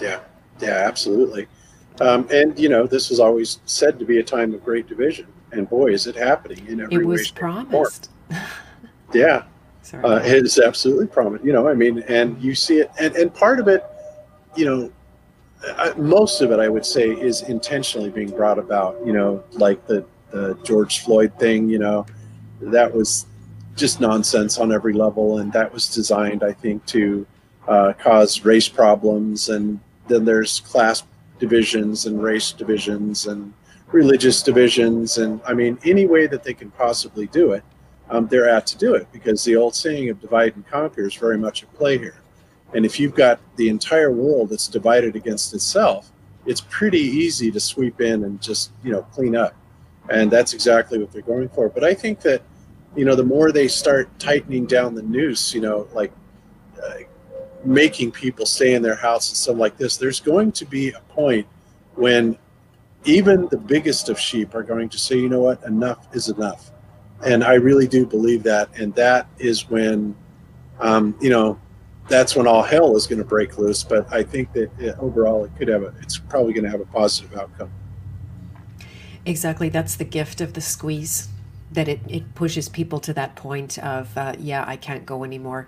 [0.02, 0.20] yeah
[0.60, 1.48] yeah absolutely
[2.02, 5.28] um, and you know, this was always said to be a time of great division,
[5.52, 7.04] and boy, is it happening in every way.
[7.04, 8.10] It was promised.
[9.14, 9.44] yeah,
[9.94, 11.46] uh, it is absolutely promised.
[11.46, 13.84] You know, I mean, and you see it, and and part of it,
[14.56, 14.92] you know,
[15.98, 19.00] Most of it, I would say, is intentionally being brought about.
[19.06, 21.70] You know, like the the George Floyd thing.
[21.70, 22.06] You know,
[22.62, 23.26] that was
[23.76, 27.26] just nonsense on every level, and that was designed, I think, to
[27.68, 31.04] uh, cause race problems, and then there's class
[31.40, 33.54] divisions and race divisions and
[33.92, 37.64] religious divisions and I mean any way that they can possibly do it,
[38.10, 41.16] um, they're at to do it because the old saying of divide and conquer is
[41.16, 42.18] very much at play here.
[42.76, 46.12] And if you've got the entire world that's divided against itself,
[46.46, 49.56] it's pretty easy to sweep in and just you know clean up,
[50.10, 51.70] and that's exactly what they're going for.
[51.70, 52.44] But I think that
[52.96, 56.12] you know the more they start tightening down the noose, you know, like
[56.84, 57.00] uh,
[57.64, 61.00] making people stay in their house and stuff like this, there's going to be a
[61.10, 61.48] point
[61.96, 62.38] when
[63.06, 66.72] even the biggest of sheep are going to say, you know what, enough is enough.
[67.26, 68.70] And I really do believe that.
[68.78, 70.16] And that is when,
[70.80, 71.60] um, you know,
[72.08, 73.84] that's when all hell is going to break loose.
[73.84, 76.82] But I think that it, overall, it could have a, it's probably going to have
[76.82, 77.72] a positive outcome.
[79.26, 79.70] Exactly.
[79.70, 81.30] That's the gift of the squeeze
[81.72, 85.68] that it, it pushes people to that point of, uh, yeah, I can't go anymore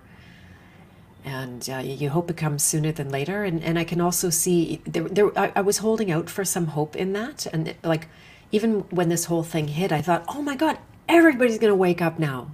[1.24, 3.44] and uh, you hope it comes sooner than later.
[3.44, 6.68] And and I can also see there, there I, I was holding out for some
[6.68, 8.08] hope in that, and it, like
[8.50, 10.78] even when this whole thing hit, I thought, oh my god,
[11.08, 12.50] everybody's gonna wake up now,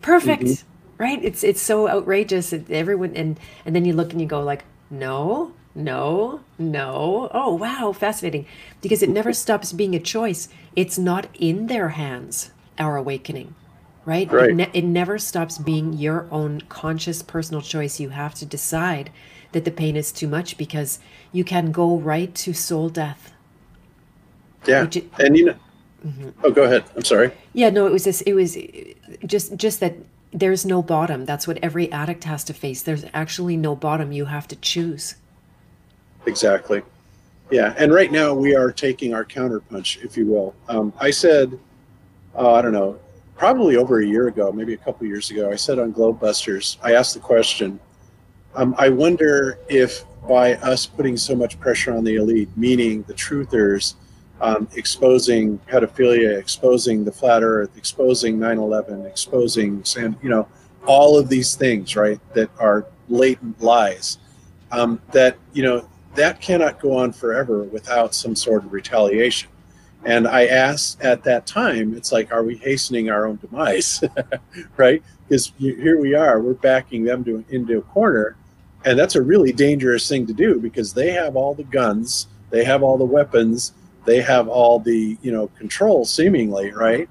[0.00, 0.68] perfect, mm-hmm.
[0.98, 1.22] Right?
[1.22, 2.50] It's it's so outrageous.
[2.50, 7.30] That everyone and and then you look and you go like, no, no, no.
[7.32, 8.46] Oh wow, fascinating,
[8.82, 10.48] because it never stops being a choice.
[10.74, 12.50] It's not in their hands.
[12.78, 13.54] Our awakening
[14.06, 14.30] right?
[14.32, 14.50] right.
[14.50, 18.00] It, ne- it never stops being your own conscious personal choice.
[18.00, 19.10] You have to decide
[19.52, 20.98] that the pain is too much because
[21.32, 23.32] you can go right to soul death.
[24.66, 24.88] Yeah,
[25.18, 25.54] and you know.
[26.04, 26.30] Mm-hmm.
[26.42, 26.84] Oh, go ahead.
[26.96, 27.30] I'm sorry.
[27.52, 28.20] Yeah, no, it was this.
[28.22, 28.56] It was
[29.24, 29.94] just just that
[30.36, 31.24] there's no bottom.
[31.24, 32.82] That's what every addict has to face.
[32.82, 34.12] There's actually no bottom.
[34.12, 35.16] You have to choose.
[36.26, 36.82] Exactly.
[37.50, 40.54] Yeah, and right now we are taking our counterpunch, if you will.
[40.68, 41.58] Um, I said,
[42.36, 42.98] uh, I don't know,
[43.36, 46.94] probably over a year ago, maybe a couple years ago, I said on Globebusters, I
[46.94, 47.80] asked the question,
[48.56, 53.14] um, I wonder if by us putting so much pressure on the elite, meaning the
[53.14, 53.94] truthers,
[54.40, 59.82] um, exposing pedophilia, exposing the flat earth, exposing 9-11, exposing,
[60.22, 60.46] you know,
[60.86, 64.18] all of these things, right, that are latent lies,
[64.70, 69.50] um, that, you know, that cannot go on forever without some sort of retaliation.
[70.04, 74.02] And I asked at that time, it's like, are we hastening our own demise?
[74.76, 75.02] right?
[75.28, 78.36] Because here we are, we're backing them to, into a corner.
[78.84, 82.62] And that's a really dangerous thing to do because they have all the guns, they
[82.62, 83.72] have all the weapons,
[84.06, 87.08] they have all the, you know, control seemingly, right?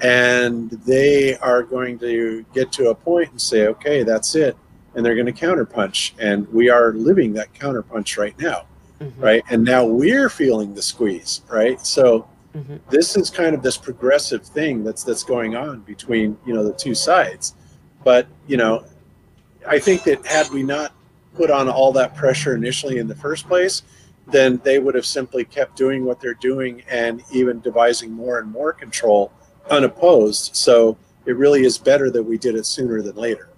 [0.00, 4.56] And they are going to get to a point and say, okay, that's it.
[4.96, 6.12] and they're going to counterpunch.
[6.18, 8.66] And we are living that counterpunch right now,
[8.98, 9.20] mm-hmm.
[9.20, 9.42] right?
[9.50, 11.78] And now we're feeling the squeeze, right?
[11.86, 12.76] So mm-hmm.
[12.88, 16.72] this is kind of this progressive thing that's that's going on between you know the
[16.72, 17.54] two sides.
[18.02, 18.84] But you know,
[19.68, 20.94] I think that had we not
[21.34, 23.82] put on all that pressure initially in the first place,
[24.26, 28.50] then they would have simply kept doing what they're doing and even devising more and
[28.50, 29.32] more control
[29.70, 30.54] unopposed.
[30.56, 30.96] So
[31.26, 33.48] it really is better that we did it sooner than later.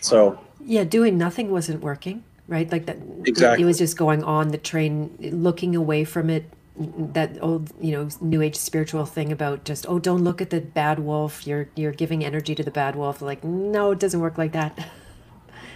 [0.00, 2.70] So yeah, doing nothing wasn't working, right?
[2.70, 2.98] Like that.
[3.24, 3.62] Exactly.
[3.62, 6.44] It was just going on the train, looking away from it.
[6.78, 10.60] That old, you know, new age spiritual thing about just oh, don't look at the
[10.60, 11.46] bad wolf.
[11.46, 13.22] You're you're giving energy to the bad wolf.
[13.22, 14.90] Like no, it doesn't work like that.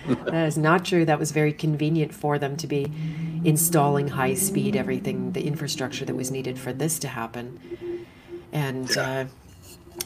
[0.07, 1.05] that is not true.
[1.05, 2.91] That was very convenient for them to be
[3.45, 7.61] installing high speed everything, the infrastructure that was needed for this to happen.
[8.53, 9.25] And uh,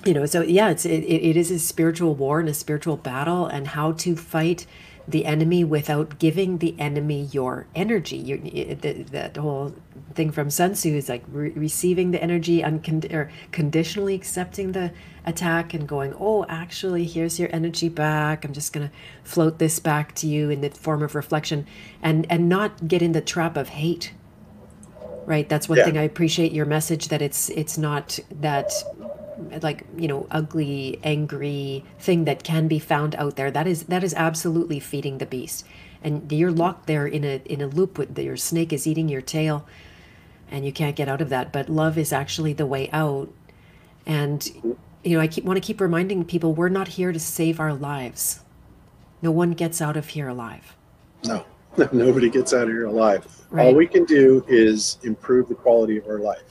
[0.05, 3.47] you know so yeah it's it, it is a spiritual war and a spiritual battle
[3.47, 4.67] and how to fight
[5.07, 8.39] the enemy without giving the enemy your energy you
[8.81, 9.75] the, that whole
[10.15, 14.93] thing from sun tzu is like re- receiving the energy uncond- or conditionally accepting the
[15.27, 18.45] attack and going oh actually here's your energy back.
[18.45, 21.67] I'm just going to float this back to you in the form of reflection
[22.03, 24.13] and and not get in the trap of hate
[25.27, 25.49] right?
[25.49, 25.87] That's one yeah.
[25.87, 28.71] thing i appreciate your message that it's it's not that
[29.63, 33.51] like you know ugly angry thing that can be found out there.
[33.51, 35.65] That is that is absolutely feeding the beast.
[36.03, 39.23] And you're locked there in a in a loop with your snake is eating your
[39.23, 39.67] tail
[40.51, 43.29] and you can't get out of that but love is actually the way out.
[44.07, 44.47] And
[45.03, 47.75] you know i keep want to keep reminding people we're not here to save our
[47.75, 48.41] lives.
[49.23, 50.77] No one gets out of here alive.
[51.25, 51.45] No.
[51.93, 53.27] Nobody gets out of here alive.
[53.51, 53.67] Right.
[53.67, 56.43] all we can do is improve the quality of our life.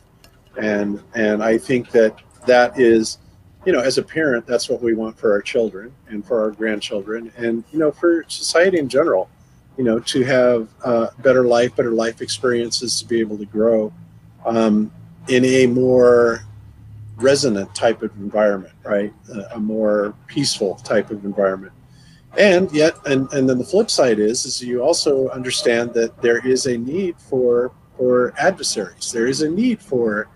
[0.58, 3.20] And and i think that that is
[3.66, 6.52] you know as a parent that's what we want for our children and for our
[6.52, 7.32] grandchildren.
[7.38, 9.30] And you know for society in general
[9.78, 13.92] you know to have uh, better life better life experiences to be able to grow
[14.46, 14.92] um,
[15.28, 16.42] in a more
[17.18, 19.14] resonant type of environment right?
[19.54, 21.74] A more peaceful type of environment.
[22.38, 26.46] And yet and, and then the flip side is is you also understand that there
[26.46, 29.12] is a need for for adversaries.
[29.12, 30.28] There is a need for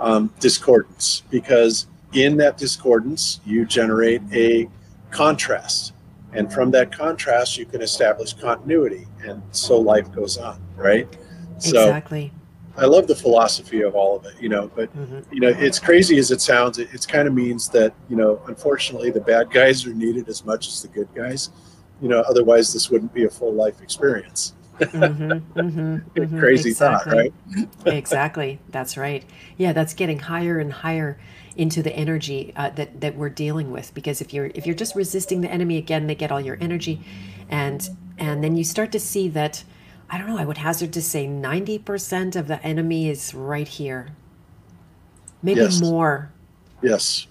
[0.00, 4.68] um, discordance because in that discordance you generate a
[5.10, 5.93] contrast
[6.34, 11.16] and from that contrast you can establish continuity and so life goes on right
[11.58, 12.32] so exactly
[12.76, 15.20] i love the philosophy of all of it you know but mm-hmm.
[15.32, 18.40] you know it's crazy as it sounds it, it kind of means that you know
[18.48, 21.50] unfortunately the bad guys are needed as much as the good guys
[22.02, 27.30] you know otherwise this wouldn't be a full life experience mm-hmm, mm-hmm, mm-hmm, crazy exactly.
[27.30, 27.86] thought, right?
[27.86, 28.58] exactly.
[28.70, 29.24] That's right.
[29.56, 31.18] Yeah, that's getting higher and higher
[31.56, 33.94] into the energy uh, that that we're dealing with.
[33.94, 37.00] Because if you're if you're just resisting the enemy again, they get all your energy,
[37.48, 37.88] and
[38.18, 39.64] and then you start to see that.
[40.10, 40.38] I don't know.
[40.38, 44.08] I would hazard to say ninety percent of the enemy is right here.
[45.42, 45.80] Maybe yes.
[45.80, 46.30] more.
[46.82, 47.26] Yes,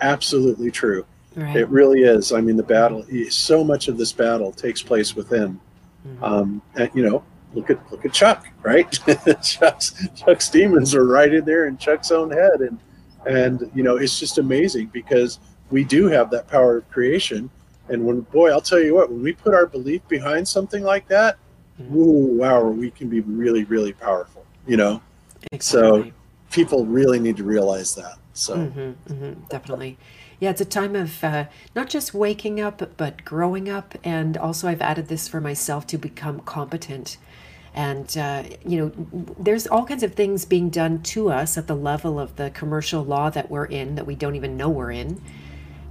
[0.00, 1.06] absolutely true.
[1.36, 1.56] Right.
[1.56, 2.32] It really is.
[2.32, 3.04] I mean, the battle.
[3.30, 5.60] So much of this battle takes place within
[6.06, 6.24] Mm-hmm.
[6.24, 7.22] Um, and, you know,
[7.54, 8.90] look at look at Chuck, right?
[9.42, 12.78] Chuck's Chuck's demons are right in there in Chuck's own head, and
[13.26, 15.38] and you know it's just amazing because
[15.70, 17.50] we do have that power of creation.
[17.88, 21.08] And when boy, I'll tell you what, when we put our belief behind something like
[21.08, 21.38] that,
[21.80, 21.96] mm-hmm.
[21.96, 24.44] ooh, wow, we can be really, really powerful.
[24.66, 25.02] You know,
[25.50, 26.10] exactly.
[26.10, 26.12] so
[26.50, 28.18] people really need to realize that.
[28.32, 29.98] So mm-hmm, mm-hmm, definitely
[30.40, 31.44] yeah, it's a time of uh,
[31.76, 33.94] not just waking up, but growing up.
[34.02, 37.18] And also, I've added this for myself to become competent.
[37.74, 41.76] And, uh, you know, there's all kinds of things being done to us at the
[41.76, 45.20] level of the commercial law that we're in that we don't even know we're in.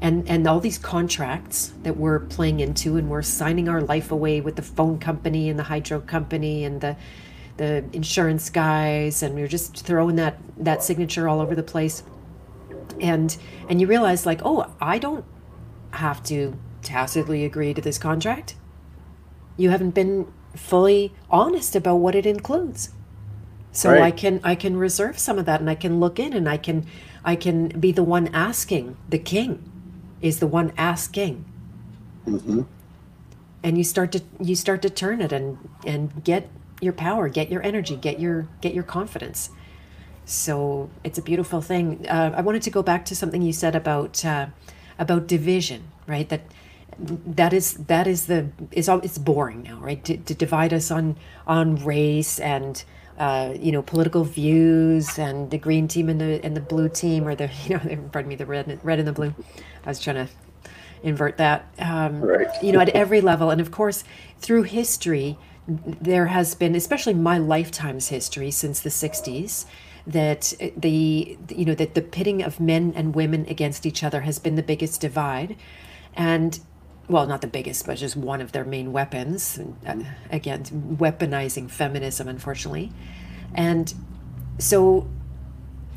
[0.01, 4.39] And, and all these contracts that we're playing into, and we're signing our life away
[4.41, 6.95] with the phone company and the hydro company and the,
[7.57, 12.03] the insurance guys, and we're just throwing that, that signature all over the place.
[13.01, 13.35] And
[13.69, 15.23] and you realize like oh i don't
[15.91, 18.55] have to tacitly agree to this contract.
[19.57, 22.91] You haven't been fully honest about what it includes
[23.71, 24.01] so right.
[24.01, 26.57] i can i can reserve some of that and i can look in and i
[26.57, 26.85] can
[27.23, 29.63] i can be the one asking the king
[30.21, 31.45] is the one asking
[32.25, 32.61] mm-hmm.
[33.63, 36.49] and you start to you start to turn it and and get
[36.81, 39.51] your power get your energy get your get your confidence
[40.29, 42.05] so it's a beautiful thing.
[42.07, 44.47] Uh, I wanted to go back to something you said about uh,
[44.99, 46.29] about division, right?
[46.29, 46.41] That
[46.99, 50.03] that is that is the it's all it's boring now, right?
[50.05, 51.15] To, to divide us on
[51.47, 52.83] on race and
[53.17, 57.27] uh, you know political views and the green team and the and the blue team
[57.27, 59.33] or the you know pardon me the red red and the blue.
[59.85, 60.27] I was trying to
[61.03, 61.65] invert that.
[61.79, 62.47] Um, Right.
[62.61, 64.03] you know, at every level, and of course,
[64.39, 65.37] through history,
[65.67, 69.65] there has been, especially my lifetime's history since the '60s,
[70.05, 74.39] that the you know that the pitting of men and women against each other has
[74.39, 75.55] been the biggest divide,
[76.15, 76.59] and
[77.09, 79.59] well, not the biggest, but just one of their main weapons.
[79.85, 80.63] Uh, again,
[80.99, 82.91] weaponizing feminism, unfortunately,
[83.53, 83.93] and
[84.59, 85.07] so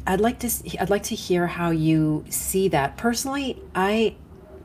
[0.07, 0.51] I'd like to
[0.81, 2.97] I'd like to hear how you see that.
[2.97, 4.17] Personally, I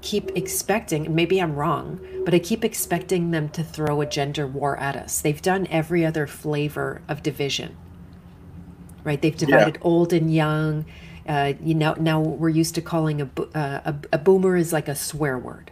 [0.02, 4.78] keep expecting, maybe I'm wrong, but I keep expecting them to throw a gender war
[4.78, 5.22] at us.
[5.22, 7.76] They've done every other flavor of division.
[9.04, 9.22] Right?
[9.22, 9.82] They've divided Yeah.
[9.82, 10.86] old and young.
[11.28, 14.72] Uh, you know, now we're used to calling a, bo- uh, a a boomer is
[14.72, 15.72] like a swear word.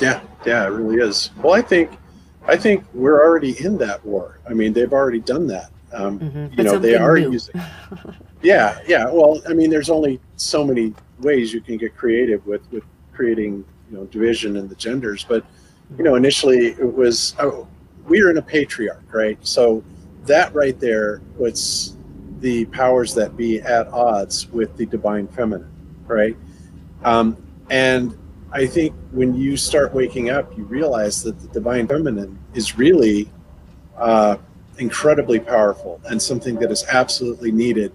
[0.00, 1.30] Yeah, yeah, it really is.
[1.42, 1.90] Well, I think,
[2.46, 4.40] I think we're already in that war.
[4.48, 5.70] I mean, they've already done that.
[5.92, 6.58] Um, Mhm.
[6.58, 7.32] You know, they are new.
[7.32, 7.60] using.
[8.42, 9.10] Yeah, yeah.
[9.10, 13.64] Well, I mean, there's only so many ways you can get creative with with creating,
[13.90, 15.24] you know, division in the genders.
[15.26, 15.42] But
[15.96, 17.66] you know, initially it was oh,
[18.06, 19.38] we are in a patriarch, right?
[19.40, 19.82] So
[20.26, 21.96] that right there puts
[22.40, 25.70] the powers that be at odds with the divine feminine,
[26.06, 26.36] right?
[27.04, 27.36] Um,
[27.70, 28.16] and
[28.56, 33.30] I think when you start waking up, you realize that the divine feminine is really
[33.98, 34.38] uh,
[34.78, 37.92] incredibly powerful and something that is absolutely needed,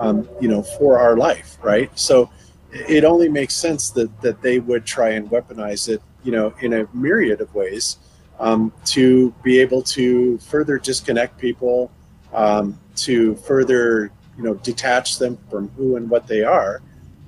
[0.00, 1.96] um, you know, for our life, right?
[1.96, 2.28] So
[2.72, 6.72] it only makes sense that that they would try and weaponize it, you know, in
[6.72, 7.98] a myriad of ways
[8.40, 11.88] um, to be able to further disconnect people,
[12.32, 16.82] um, to further, you know, detach them from who and what they are,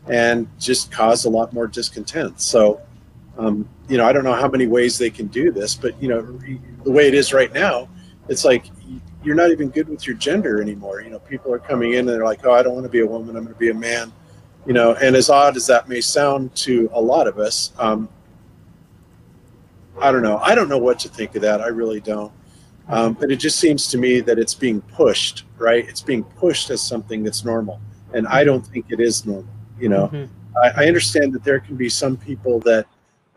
[0.09, 2.40] and just cause a lot more discontent.
[2.40, 2.80] So,
[3.38, 6.09] um, you know, I don't know how many ways they can do this, but you
[6.09, 6.22] know,
[6.84, 7.88] the way it is right now,
[8.28, 8.66] it's like
[9.22, 11.00] you're not even good with your gender anymore.
[11.00, 13.00] You know, people are coming in and they're like, "Oh, I don't want to be
[13.00, 13.36] a woman.
[13.36, 14.12] I'm going to be a man."
[14.66, 18.09] You know, and as odd as that may sound to a lot of us, um,
[20.00, 20.38] I don't know.
[20.38, 21.61] I don't know what to think of that.
[21.61, 22.32] I really don't.
[22.88, 25.88] Um, but it just seems to me that it's being pushed, right?
[25.88, 27.80] It's being pushed as something that's normal,
[28.12, 29.48] and I don't think it is normal.
[29.83, 30.28] You know, Mhm.
[30.62, 32.87] I, I understand that there can be some people that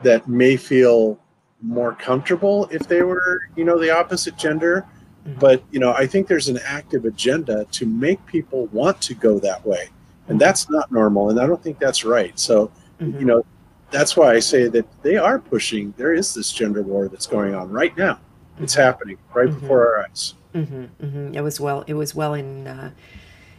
[0.04, 1.18] that may feel
[1.62, 4.86] more comfortable if they were, you know, the opposite gender.
[5.28, 5.40] Mhm.
[5.40, 9.40] But you know, I think there's an active agenda to make people want to go
[9.40, 9.90] that way,
[10.28, 12.38] and that's not normal, and I don't think that's right.
[12.38, 12.70] So,
[13.02, 13.20] Mhm.
[13.20, 13.44] you know,
[13.90, 15.94] that's why I say that they are pushing.
[15.98, 18.20] There is this gender war that's going on right now.
[18.60, 20.36] It's happening right before our eyes.
[20.54, 21.84] hmm hmm It was well.
[21.88, 22.68] It was well in.
[22.68, 22.92] Uh,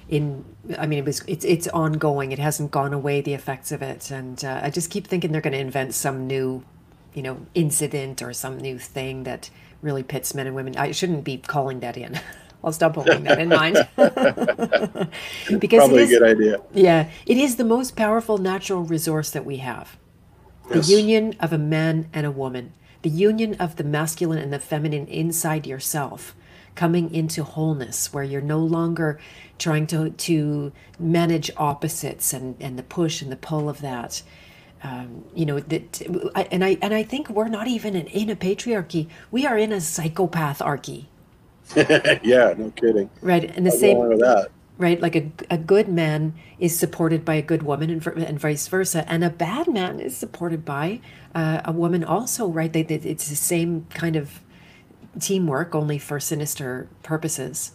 [0.09, 0.45] in.
[0.79, 1.23] I mean, it was.
[1.27, 1.45] It's.
[1.45, 2.33] It's ongoing.
[2.33, 3.21] It hasn't gone away.
[3.21, 6.27] The effects of it, and uh, I just keep thinking they're going to invent some
[6.27, 6.65] new,
[7.15, 9.51] you know, incident or some new thing that
[9.83, 10.77] really pits men and women.
[10.77, 12.21] I shouldn't be calling that in.
[12.65, 13.75] I'll stop holding that in mind.
[15.61, 16.61] because Probably a good idea.
[16.73, 19.97] yeah, it is the most powerful natural resource that we have.
[20.71, 24.59] The union of a man and a woman, the union of the masculine and the
[24.59, 26.35] feminine inside yourself,
[26.77, 29.19] coming into wholeness where you're no longer
[29.59, 34.23] trying to, to manage opposites and, and the push and the pull of that.
[34.83, 36.03] Um, you know that,
[36.37, 39.09] I- and I and I think we're not even in, in a patriarchy.
[39.31, 41.07] We are in a psychopatharchy.
[42.23, 43.11] yeah, no kidding.
[43.21, 43.45] right?
[43.57, 43.99] And the What's same
[44.79, 45.01] right?
[45.01, 49.11] Like a, a good man is supported by a good woman and, and vice versa.
[49.11, 51.01] And a bad man is supported by
[51.35, 52.73] uh, a woman also, right?
[52.73, 54.41] They, they, it's the same kind of
[55.21, 57.73] teamwork, only for sinister purposes.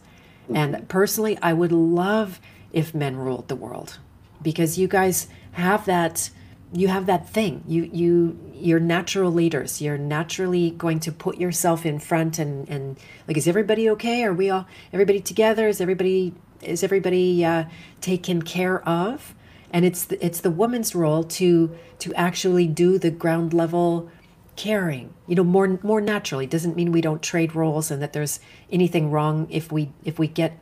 [0.54, 2.40] And personally, I would love
[2.74, 4.00] if men ruled the world
[4.42, 6.30] because you guys have that
[6.74, 7.64] you have that thing.
[7.68, 9.82] You you you're natural leaders.
[9.82, 14.24] You're naturally going to put yourself in front and and like is everybody okay?
[14.24, 15.68] Are we all everybody together?
[15.68, 17.66] Is everybody is everybody uh,
[18.00, 19.36] taken care of?
[19.74, 24.10] And it's the, it's the woman's role to to actually do the ground level
[24.56, 28.40] caring you know more more naturally doesn't mean we don't trade roles and that there's
[28.72, 30.60] anything wrong if we if we get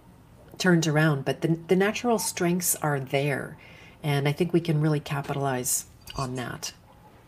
[0.58, 3.58] turned around but the, the natural strengths are there
[4.04, 5.86] and i think we can really capitalize
[6.16, 6.72] on that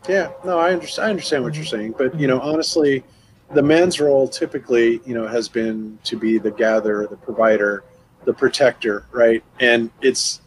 [0.08, 1.06] Yeah, no, I understand.
[1.06, 1.76] I understand what you're mm-hmm.
[1.76, 2.48] saying, but you know, mm-hmm.
[2.48, 3.04] honestly,
[3.52, 7.84] the man's role typically, you know, has been to be the gatherer, the provider,
[8.24, 9.42] the protector, right?
[9.60, 10.40] And it's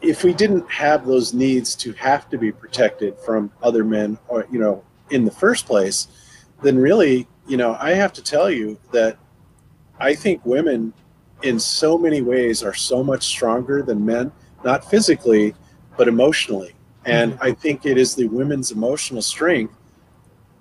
[0.00, 4.46] if we didn't have those needs to have to be protected from other men, or
[4.50, 6.08] you know, in the first place,
[6.62, 9.18] then really, you know, I have to tell you that
[10.00, 10.92] I think women,
[11.42, 14.32] in so many ways, are so much stronger than men,
[14.64, 15.54] not physically,
[15.96, 16.74] but emotionally.
[17.04, 19.74] And I think it is the women's emotional strength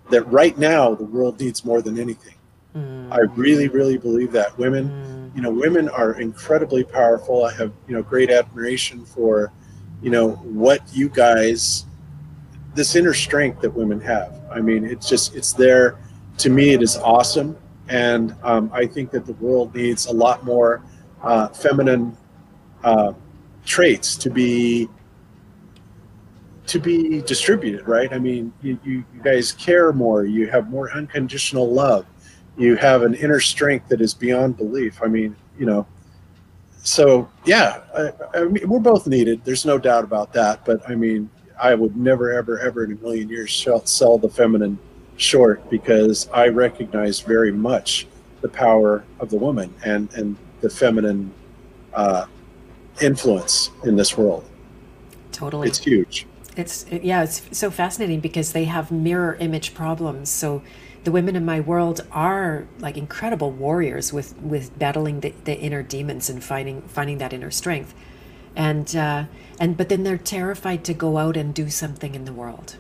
[0.10, 2.36] that right now the world needs more than anything.
[2.76, 7.46] Mm, I really, really believe that women, mm, you know, women are incredibly powerful.
[7.46, 9.52] I have, you know, great admiration for,
[10.02, 11.86] you know, what you guys
[12.74, 14.40] this inner strength that women have.
[14.52, 15.98] I mean, it's just it's there.
[16.40, 17.58] To me, it is awesome,
[17.90, 20.84] and um, I think that the world needs a lot more
[21.22, 22.16] uh, feminine
[22.84, 23.14] uh,
[23.66, 24.88] traits to be
[26.68, 27.88] to be distributed.
[27.88, 28.12] Right?
[28.14, 30.26] I mean, you, you, you guys care more.
[30.26, 32.06] You have more unconditional love.
[32.58, 35.02] You have an inner strength that is beyond belief.
[35.04, 35.86] I mean, you know.
[36.84, 39.44] So yeah, I, I mean, we're both needed.
[39.44, 40.66] There's no doubt about that.
[40.66, 41.30] But I mean,
[41.62, 43.54] I would never, ever, ever in a million years
[43.86, 44.80] sell the feminine
[45.18, 48.08] short because I recognize very much
[48.42, 51.32] the power of the woman and and the feminine
[51.94, 52.26] uh,
[53.00, 54.44] influence in this world.
[55.32, 56.26] Totally, it's huge.
[56.58, 60.30] It's it, yeah, it's so fascinating because they have mirror image problems.
[60.30, 60.64] So
[61.04, 65.84] the women in my world are like incredible warriors with with battling the, the inner
[65.84, 67.94] demons and finding finding that inner strength
[68.56, 69.26] and uh,
[69.60, 72.78] and but then they're terrified to go out and do something in the world.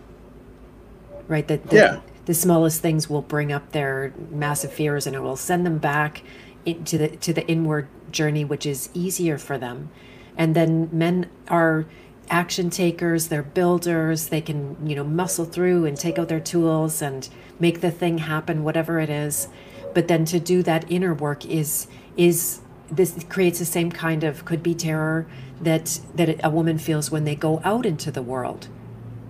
[1.27, 1.47] Right?
[1.47, 1.99] That the, yeah.
[2.25, 6.23] the smallest things will bring up their massive fears and it will send them back
[6.65, 9.89] into the to the inward journey which is easier for them.
[10.37, 11.85] And then men are
[12.29, 17.01] action takers they're builders they can you know muscle through and take out their tools
[17.01, 17.27] and
[17.59, 19.47] make the thing happen whatever it is.
[19.93, 22.61] But then to do that inner work is is
[22.91, 25.25] this creates the same kind of could be terror
[25.61, 28.67] that that a woman feels when they go out into the world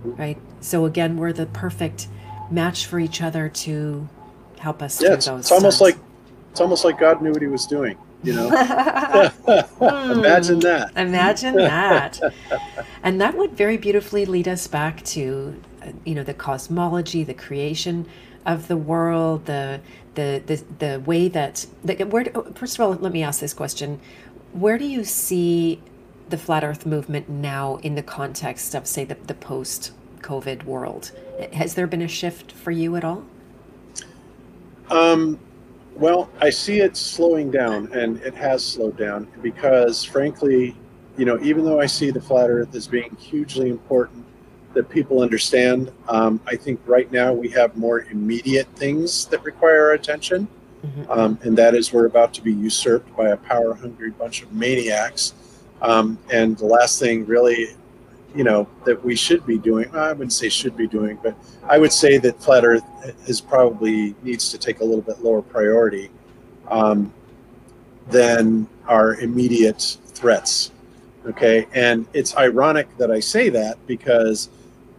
[0.04, 0.38] right?
[0.62, 2.08] So again we're the perfect
[2.50, 4.08] match for each other to
[4.60, 5.98] help us yeah, it's, it's almost like
[6.52, 8.48] it's almost like god knew what he was doing you know?
[9.80, 10.92] Imagine that.
[10.96, 12.20] Imagine that.
[13.04, 17.34] And that would very beautifully lead us back to uh, you know the cosmology the
[17.34, 18.06] creation
[18.46, 19.82] of the world, the
[20.16, 24.00] the the, the way that the, where first of all, let me ask this question:
[24.54, 25.82] Where do you see
[26.32, 31.12] the flat Earth movement now in the context of, say, the, the post COVID world?
[31.54, 33.24] Has there been a shift for you at all?
[34.90, 35.40] Um,
[35.96, 40.76] well, I see it slowing down, and it has slowed down because, frankly,
[41.18, 44.26] you know, even though I see the flat Earth as being hugely important
[44.74, 45.92] that people understand.
[46.08, 50.48] Um, I think right now we have more immediate things that require our attention,
[50.86, 51.12] mm-hmm.
[51.12, 54.54] um, and that is we're about to be usurped by a power hungry bunch of
[54.54, 55.34] maniacs.
[55.82, 57.76] Um, and the last thing, really,
[58.36, 61.78] you know, that we should be doing, I wouldn't say should be doing, but I
[61.78, 62.84] would say that flat Earth
[63.28, 66.10] is probably needs to take a little bit lower priority
[66.70, 67.12] um,
[68.10, 70.72] than our immediate threats.
[71.26, 74.50] Okay, and it's ironic that I say that because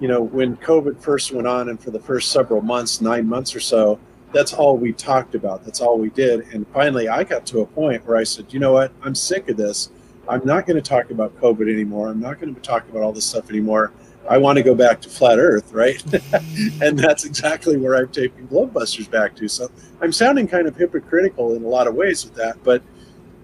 [0.03, 3.55] you know, when COVID first went on, and for the first several months, nine months
[3.55, 4.01] or so,
[4.33, 5.65] that's all we talked about.
[5.65, 6.53] That's all we did.
[6.53, 8.91] And finally, I got to a point where I said, you know what?
[9.05, 9.91] I'm sick of this.
[10.29, 12.09] I'm not going to talk about COVID anymore.
[12.09, 13.93] I'm not going to talk about all this stuff anymore.
[14.29, 16.01] I want to go back to flat Earth, right?
[16.83, 19.49] and that's exactly where I'm taking Globebusters back to.
[19.49, 19.69] So
[20.01, 22.83] I'm sounding kind of hypocritical in a lot of ways with that, but,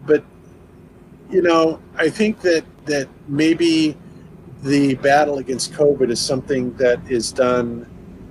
[0.07, 0.25] but,
[1.31, 3.97] you know, I think that that maybe
[4.63, 7.87] the battle against COVID is something that is done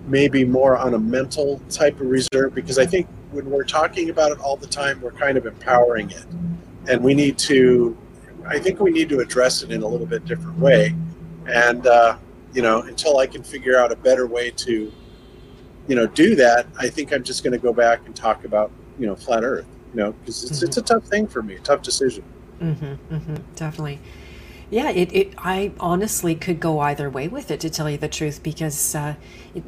[0.08, 4.32] maybe more on a mental type of reserve because I think when we're talking about
[4.32, 6.26] it all the time, we're kind of empowering it.
[6.89, 7.98] And we need to,
[8.48, 10.95] I think we need to address it in a little bit different way.
[11.48, 12.18] And, uh,
[12.54, 14.91] you know, until I can figure out a better way to,
[15.88, 18.72] you know, do that, I think I'm just going to go back and talk about,
[19.00, 20.68] you know, flat Earth, you know, because it's, mm-hmm.
[20.68, 22.24] it's a tough thing for me, a tough decision.
[22.60, 24.00] Mm-hmm, mm-hmm, definitely.
[24.70, 25.34] Yeah, it, it.
[25.38, 29.16] I honestly could go either way with it, to tell you the truth, because uh,
[29.56, 29.64] it,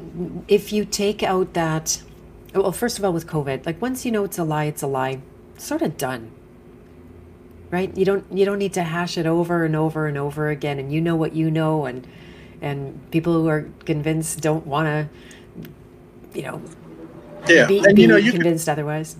[0.46, 2.02] if you take out that,
[2.54, 4.86] well, first of all, with COVID, like once you know it's a lie, it's a
[4.86, 5.20] lie.
[5.56, 6.32] sort of done,
[7.70, 7.96] right?
[7.96, 10.92] You don't you don't need to hash it over and over and over again, and
[10.92, 12.06] you know what you know, and
[12.60, 16.62] and people who are convinced don't want to, you know,
[17.48, 19.16] yeah, be, and be you know you convinced can, otherwise.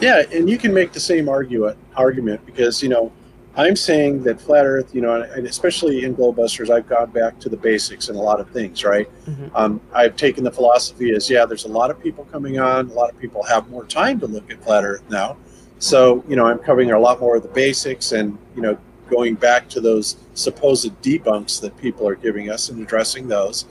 [0.00, 3.12] Yeah, and you can make the same argument argument because you know
[3.56, 7.48] I'm saying that flat Earth, you know, and especially in Globebusters, I've gone back to
[7.48, 9.08] the basics in a lot of things, right?
[9.26, 9.54] Mm-hmm.
[9.54, 12.92] Um, I've taken the philosophy as, yeah, there's a lot of people coming on, a
[12.92, 15.36] lot of people have more time to look at flat Earth now.
[15.78, 18.78] So, you know, I'm covering a lot more of the basics and, you know,
[19.10, 23.66] going back to those supposed debunks that people are giving us and addressing those.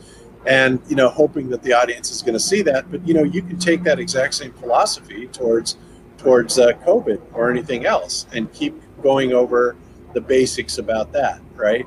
[0.46, 2.92] And, you know, hoping that the audience is going to see that.
[2.92, 5.78] But, you know, you can take that exact same philosophy towards
[6.18, 9.76] towards uh, COVID or anything else and keep going over
[10.14, 11.86] the basics about that, right?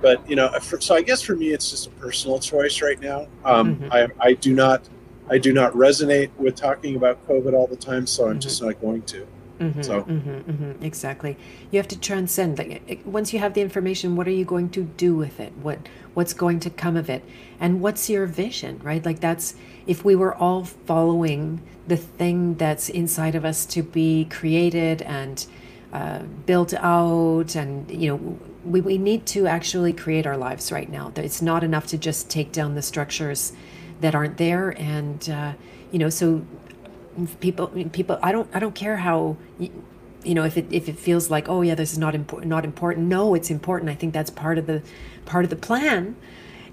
[0.00, 3.00] But you know, for, so I guess for me, it's just a personal choice right
[3.00, 3.26] now.
[3.44, 3.92] Um, mm-hmm.
[3.92, 4.88] I, I do not,
[5.28, 8.40] I do not resonate with talking about COVID all the time, so I'm mm-hmm.
[8.40, 9.26] just not going to.
[9.60, 11.36] Mm-hmm, so mm-hmm, mm-hmm, exactly,
[11.70, 12.58] you have to transcend.
[12.58, 15.52] Like once you have the information, what are you going to do with it?
[15.60, 15.78] What
[16.14, 17.22] what's going to come of it?
[17.60, 18.80] And what's your vision?
[18.82, 19.04] Right?
[19.04, 19.54] Like that's
[19.86, 25.46] if we were all following the thing that's inside of us to be created and
[25.92, 30.90] uh, built out, and you know, we we need to actually create our lives right
[30.90, 31.12] now.
[31.16, 33.52] It's not enough to just take down the structures
[34.00, 35.52] that aren't there, and uh,
[35.90, 36.46] you know, so
[37.26, 39.36] people people i don't i don't care how
[40.24, 42.64] you know if it if it feels like oh yeah this is not important not
[42.64, 43.06] important.
[43.06, 43.90] No it's important.
[43.90, 44.82] I think that's part of the
[45.24, 46.16] part of the plan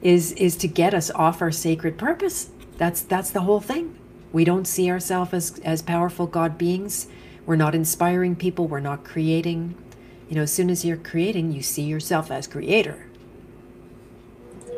[0.02, 2.50] is is to get us off our sacred purpose.
[2.78, 3.98] That's that's the whole thing.
[4.34, 7.08] We don't see ourselves as as powerful god beings.
[7.46, 8.68] We're not inspiring people.
[8.68, 9.76] We're not creating.
[10.30, 13.06] You know as soon as you're creating you see yourself as creator.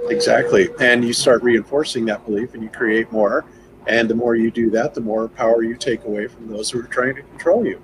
[0.10, 0.70] Exactly.
[0.80, 3.46] And you start reinforcing that belief and you create more
[3.88, 6.80] and the more you do that, the more power you take away from those who
[6.80, 7.82] are trying to control you.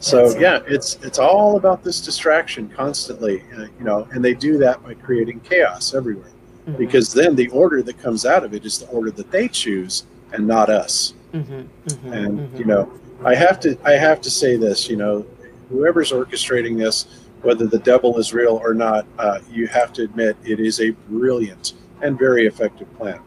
[0.00, 4.58] So yeah, it's it's all about this distraction constantly, uh, you know, and they do
[4.58, 6.30] that by creating chaos everywhere,
[6.66, 6.76] mm-hmm.
[6.76, 10.04] because then the order that comes out of it is the order that they choose
[10.32, 11.14] and not us.
[11.32, 11.52] Mm-hmm.
[11.52, 12.12] Mm-hmm.
[12.12, 12.56] And mm-hmm.
[12.56, 12.92] you know,
[13.24, 15.24] I have to I have to say this, you know,
[15.70, 17.06] whoever's orchestrating this,
[17.40, 20.90] whether the devil is real or not, uh, you have to admit it is a
[21.08, 23.20] brilliant and very effective plan.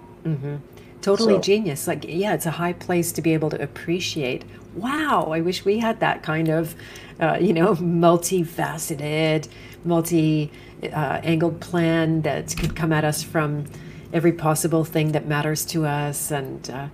[1.08, 1.42] Totally so.
[1.42, 1.88] genius.
[1.88, 4.44] Like yeah it's a high place to be able to appreciate
[4.76, 6.76] wow i wish we had that kind of
[7.20, 7.74] uh, you know
[8.06, 9.48] multifaceted
[9.84, 10.52] multi
[10.84, 13.66] uh, angled plan that could come at us from
[14.14, 16.32] every possible thing that matters to us.
[16.32, 16.88] And uh,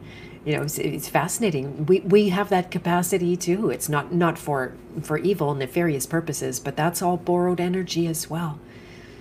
[0.45, 1.86] you know it's, it's, fascinating.
[1.86, 3.70] We we have that capacity too.
[3.70, 8.59] It's not not for for evil nefarious purposes but that's all borrowed energy as well.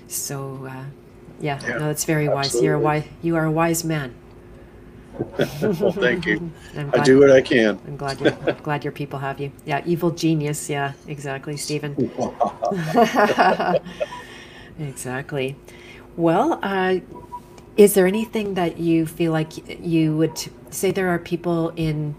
[0.08, 0.84] So uh,
[1.40, 2.34] yeah, yeah no it's very absolutely.
[2.34, 2.62] wise.
[2.62, 4.14] You're a wise you are a wise man
[5.14, 6.50] well, thank you.
[6.92, 7.78] I do what I can.
[7.86, 8.30] I'm glad you
[8.62, 9.52] glad your people have you.
[9.64, 10.68] Yeah, evil genius.
[10.68, 11.94] Yeah, exactly, Stephen.
[14.78, 15.56] exactly.
[16.16, 16.96] Well, uh,
[17.76, 20.38] is there anything that you feel like you would
[20.70, 22.14] say there are people in?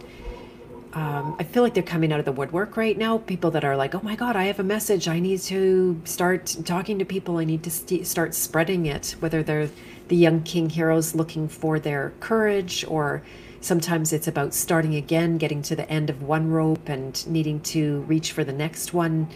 [0.94, 3.18] Um, I feel like they're coming out of the woodwork right now.
[3.18, 5.08] People that are like, "Oh my God, I have a message.
[5.08, 7.38] I need to start talking to people.
[7.38, 9.70] I need to st- start spreading it." Whether they're
[10.08, 13.24] the young king heroes looking for their courage, or
[13.62, 18.02] sometimes it's about starting again, getting to the end of one rope and needing to
[18.02, 19.28] reach for the next one.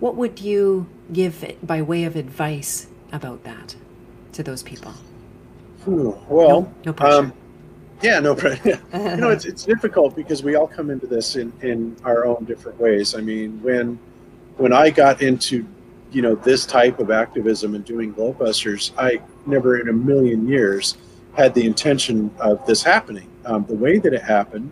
[0.00, 3.76] What would you give by way of advice about that
[4.32, 4.92] to those people?
[5.86, 7.18] Ooh, well, no, no pressure.
[7.18, 7.32] Um,
[8.02, 8.80] yeah, no pressure.
[8.92, 12.44] you know, it's, it's difficult because we all come into this in, in our own
[12.44, 13.14] different ways.
[13.14, 13.98] I mean, when
[14.56, 15.66] when I got into
[16.12, 20.96] you know this type of activism and doing Globebusters, I never in a million years
[21.34, 23.28] had the intention of this happening.
[23.44, 24.70] Um, the way that it happened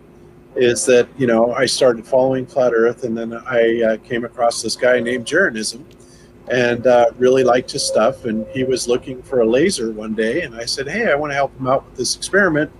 [0.55, 4.61] is that you know I started following flat Earth, and then I uh, came across
[4.61, 5.85] this guy named Jeranism,
[6.49, 8.25] and uh, really liked his stuff.
[8.25, 11.31] And he was looking for a laser one day, and I said, "Hey, I want
[11.31, 12.71] to help him out with this experiment."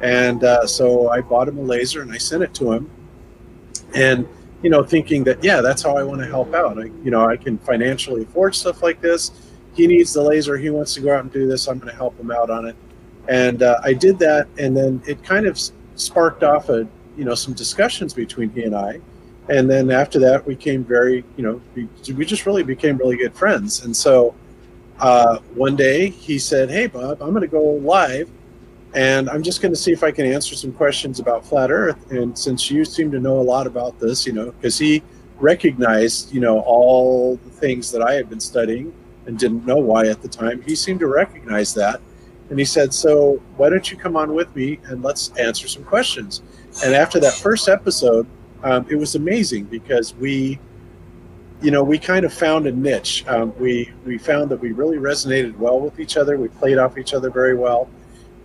[0.00, 2.90] And uh, so I bought him a laser, and I sent it to him.
[3.94, 4.26] And
[4.62, 6.78] you know, thinking that yeah, that's how I want to help out.
[6.78, 9.32] I, you know, I can financially afford stuff like this.
[9.78, 10.58] He needs the laser.
[10.58, 11.68] He wants to go out and do this.
[11.68, 12.74] I'm going to help him out on it.
[13.28, 15.56] And uh, I did that, and then it kind of
[15.94, 19.00] sparked off a you know some discussions between he and I.
[19.48, 23.16] And then after that, we came very you know we, we just really became really
[23.16, 23.84] good friends.
[23.84, 24.34] And so
[24.98, 28.28] uh, one day he said, "Hey Bob, I'm going to go live
[28.94, 32.10] and I'm just going to see if I can answer some questions about flat Earth.
[32.10, 35.02] And since you seem to know a lot about this, you know, because he
[35.38, 38.92] recognized, you know, all the things that I had been studying
[39.28, 42.00] and didn't know why at the time, he seemed to recognize that.
[42.50, 45.84] And he said, So why don't you come on with me and let's answer some
[45.84, 46.42] questions?
[46.84, 48.26] And after that first episode,
[48.64, 50.58] um, it was amazing because we,
[51.62, 53.24] you know, we kind of found a niche.
[53.28, 56.36] Um, we we found that we really resonated well with each other.
[56.36, 57.88] We played off each other very well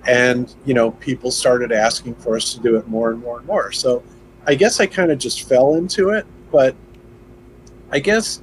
[0.05, 3.47] and you know people started asking for us to do it more and more and
[3.47, 4.03] more so
[4.45, 6.75] i guess i kind of just fell into it but
[7.91, 8.41] i guess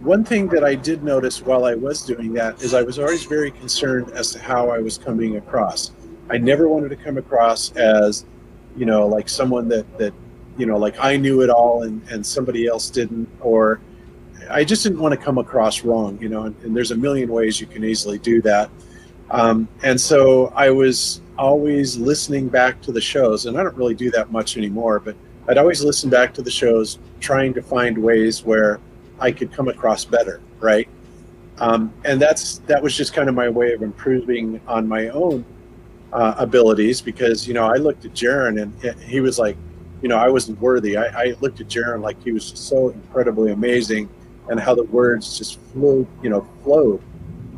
[0.00, 3.24] one thing that i did notice while i was doing that is i was always
[3.24, 5.92] very concerned as to how i was coming across.
[6.30, 8.24] I never wanted to come across as
[8.76, 10.14] you know like someone that that
[10.56, 13.80] you know like i knew it all and and somebody else didn't or
[14.48, 17.30] i just didn't want to come across wrong you know and, and there's a million
[17.30, 18.70] ways you can easily do that.
[19.30, 23.94] Um, and so I was always listening back to the shows, and I don't really
[23.94, 25.14] do that much anymore, but
[25.48, 28.80] I'd always listen back to the shows, trying to find ways where
[29.20, 30.88] I could come across better, right?
[31.58, 35.44] Um, and that's that was just kind of my way of improving on my own
[36.12, 39.56] uh, abilities because you know I looked at Jeran and he was like,
[40.02, 40.96] you know, I wasn't worthy.
[40.96, 44.08] I, I looked at Jeran like he was so incredibly amazing,
[44.48, 47.02] and how the words just flew, you know, flowed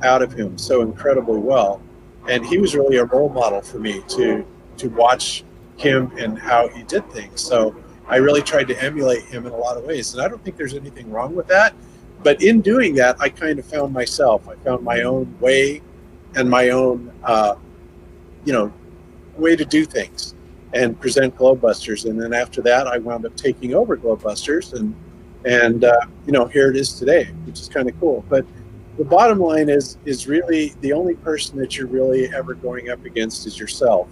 [0.02, 1.80] out of him so incredibly well.
[2.28, 4.44] And he was really a role model for me to
[4.78, 5.44] to watch
[5.76, 7.40] him and how he did things.
[7.40, 7.74] So
[8.12, 10.58] I really tried to emulate him in a lot of ways, and I don't think
[10.58, 11.74] there's anything wrong with that.
[12.22, 14.46] But in doing that, I kind of found myself.
[14.48, 15.80] I found my own way
[16.36, 17.54] and my own, uh,
[18.44, 18.70] you know,
[19.38, 20.34] way to do things
[20.74, 22.04] and present Globebusters.
[22.04, 24.94] And then after that, I wound up taking over Globebusters, and
[25.46, 28.26] and uh, you know here it is today, which is kind of cool.
[28.28, 28.44] But
[28.98, 33.06] the bottom line is is really the only person that you're really ever going up
[33.06, 34.08] against is yourself,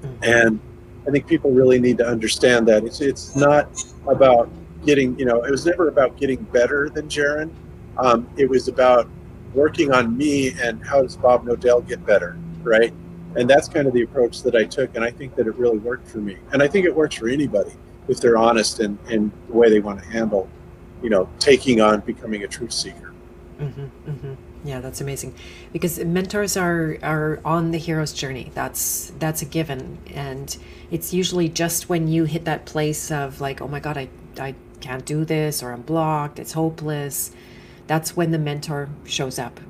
[0.00, 0.24] mm-hmm.
[0.24, 0.60] and
[1.06, 3.68] I think people really need to understand that it's it's not
[4.06, 4.50] about
[4.84, 7.50] getting you know it was never about getting better than Jeran.
[7.98, 9.08] Um, it was about
[9.54, 12.92] working on me and how does Bob Knodel get better, right?
[13.36, 15.78] and that's kind of the approach that I took, and I think that it really
[15.78, 17.72] worked for me, and I think it works for anybody
[18.08, 20.48] if they're honest and in the way they want to handle,
[21.02, 23.12] you know, taking on becoming a truth seeker.
[23.60, 24.34] Mm-hmm, mm-hmm.
[24.64, 25.34] Yeah, that's amazing,
[25.72, 28.50] because mentors are are on the hero's journey.
[28.54, 30.56] That's that's a given, and
[30.90, 34.54] it's usually just when you hit that place of like, oh my god, I I
[34.80, 37.32] can't do this, or I'm blocked, it's hopeless.
[37.86, 39.60] That's when the mentor shows up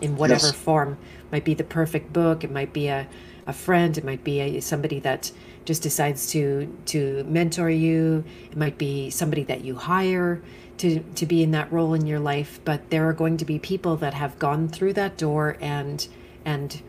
[0.00, 0.54] in whatever yes.
[0.54, 0.98] form
[1.32, 3.06] might be the perfect book it might be a,
[3.46, 5.32] a friend it might be a, somebody that
[5.64, 10.42] just decides to to mentor you it might be somebody that you hire
[10.78, 13.58] to to be in that role in your life but there are going to be
[13.58, 16.08] people that have gone through that door and
[16.44, 16.82] and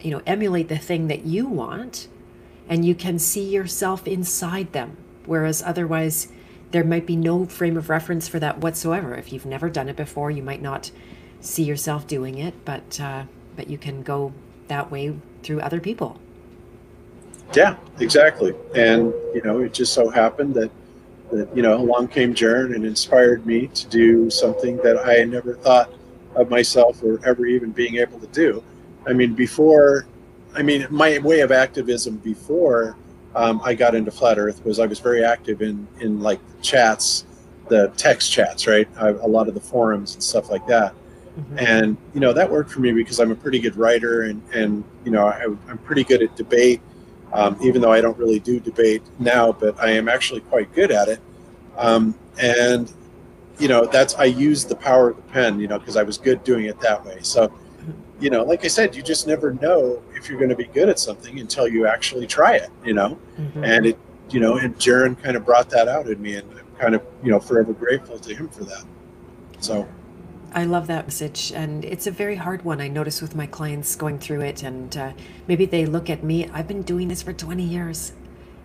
[0.00, 2.08] you know emulate the thing that you want
[2.68, 6.28] and you can see yourself inside them whereas otherwise
[6.72, 9.96] there might be no frame of reference for that whatsoever if you've never done it
[9.96, 10.90] before you might not
[11.40, 13.24] see yourself doing it, but uh,
[13.56, 14.32] but you can go
[14.68, 16.20] that way through other people.
[17.54, 18.54] Yeah, exactly.
[18.74, 20.70] And you know, it just so happened that
[21.30, 25.54] that you know along came Jeran and inspired me to do something that I never
[25.54, 25.92] thought
[26.34, 28.62] of myself or ever even being able to do.
[29.06, 30.06] I mean, before,
[30.56, 32.96] I mean, my way of activism before
[33.34, 37.26] um, I got into flat Earth was I was very active in in like chats,
[37.68, 38.88] the text chats, right?
[38.96, 40.94] I, a lot of the forums and stuff like that.
[41.38, 41.58] Mm-hmm.
[41.58, 44.82] And you know that worked for me because I'm a pretty good writer, and and
[45.04, 46.80] you know I, am pretty good at debate,
[47.34, 50.90] um, even though I don't really do debate now, but I am actually quite good
[50.90, 51.20] at it.
[51.76, 52.90] Um, and
[53.58, 56.16] you know that's I use the power of the pen, you know, because I was
[56.16, 57.18] good doing it that way.
[57.20, 57.52] So
[58.20, 60.88] you know, like I said, you just never know if you're going to be good
[60.88, 63.18] at something until you actually try it, you know.
[63.38, 63.64] Mm-hmm.
[63.64, 63.98] And it,
[64.30, 67.02] you know, and Jeran kind of brought that out in me, and I'm kind of,
[67.22, 68.84] you know, forever grateful to him for that.
[69.60, 69.86] So.
[70.52, 72.80] I love that message, and it's a very hard one.
[72.80, 75.12] I notice with my clients going through it, and uh,
[75.46, 76.48] maybe they look at me.
[76.48, 78.12] I've been doing this for twenty years,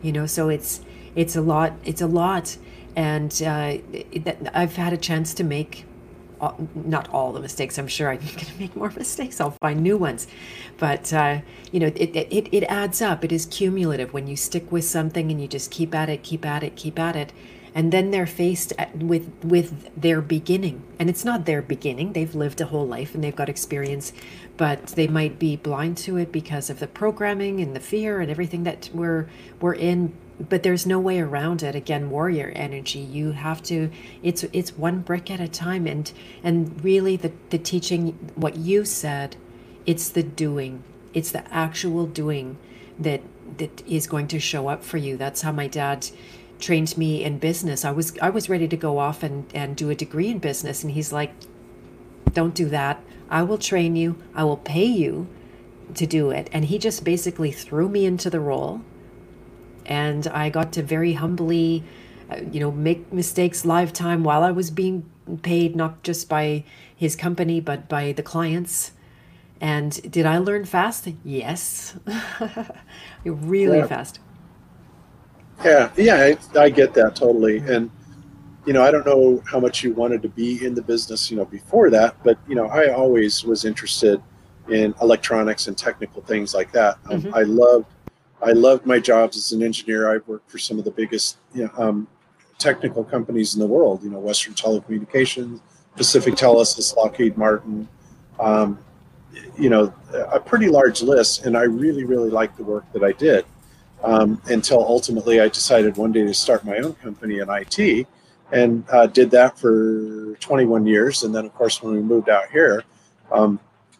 [0.01, 0.79] you know, so it's
[1.15, 1.73] it's a lot.
[1.83, 2.55] It's a lot,
[2.95, 5.85] and uh, it, I've had a chance to make
[6.41, 7.77] all, not all the mistakes.
[7.77, 9.39] I'm sure I'm going to make more mistakes.
[9.39, 10.27] I'll find new ones,
[10.77, 11.39] but uh,
[11.71, 13.23] you know, it, it it adds up.
[13.23, 16.45] It is cumulative when you stick with something and you just keep at it, keep
[16.45, 17.31] at it, keep at it
[17.73, 22.59] and then they're faced with with their beginning and it's not their beginning they've lived
[22.61, 24.11] a whole life and they've got experience
[24.57, 28.29] but they might be blind to it because of the programming and the fear and
[28.29, 29.27] everything that we're
[29.59, 30.13] we're in
[30.49, 33.89] but there's no way around it again warrior energy you have to
[34.23, 36.11] it's it's one brick at a time and
[36.43, 39.35] and really the the teaching what you said
[39.85, 40.83] it's the doing
[41.13, 42.57] it's the actual doing
[42.97, 43.21] that
[43.57, 46.07] that is going to show up for you that's how my dad
[46.61, 47.83] trained me in business.
[47.83, 50.83] I was I was ready to go off and, and do a degree in business
[50.83, 51.33] and he's like,
[52.31, 53.03] Don't do that.
[53.29, 54.17] I will train you.
[54.33, 55.27] I will pay you
[55.95, 56.49] to do it.
[56.53, 58.81] And he just basically threw me into the role.
[59.91, 61.83] And I got to very humbly,
[62.29, 65.03] uh, you know, make mistakes live time while I was being
[65.41, 66.63] paid, not just by
[66.95, 68.93] his company, but by the clients.
[69.59, 71.09] And did I learn fast?
[71.25, 71.97] Yes.
[73.25, 73.87] really yeah.
[73.87, 74.21] fast.
[75.61, 76.15] Yeah, yeah,
[76.55, 77.57] I, I get that totally.
[77.57, 77.91] And,
[78.65, 81.35] you know, I don't know how much you wanted to be in the business, you
[81.35, 84.23] know, before that, but, you know, I always was interested
[84.69, 86.97] in electronics and technical things like that.
[87.09, 87.35] Um, mm-hmm.
[87.35, 87.87] I loved,
[88.43, 90.13] I loved my jobs as an engineer.
[90.13, 92.07] I've worked for some of the biggest you know, um,
[92.57, 95.59] technical companies in the world, you know, Western Telecommunications,
[95.95, 97.87] Pacific Telesis, Lockheed Martin,
[98.39, 98.79] um,
[99.57, 99.93] you know,
[100.31, 101.45] a pretty large list.
[101.45, 103.45] And I really, really liked the work that I did
[104.03, 108.07] um, until ultimately I decided one day to start my own company in IT
[108.51, 111.23] and uh, did that for 21 years.
[111.23, 112.83] And then, of course, when we moved out here,
[113.31, 113.59] um,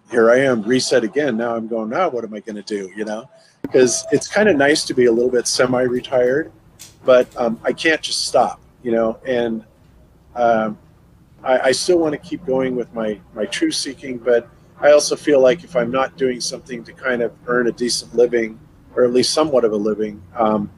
[0.09, 1.37] here I am, reset again.
[1.37, 2.91] Now I'm going, now what am I going to do?
[2.95, 3.29] You know,
[3.61, 6.51] because it's kind of nice to be a little bit semi retired
[7.03, 9.19] but um, I can't just stop, you know.
[9.25, 9.65] And
[10.35, 10.77] um,
[11.43, 15.15] I, I still want to keep going with my my truth seeking, but I also
[15.15, 18.59] feel like if I'm not doing something to kind of earn a decent living,
[18.95, 20.71] or at least somewhat of a living, um,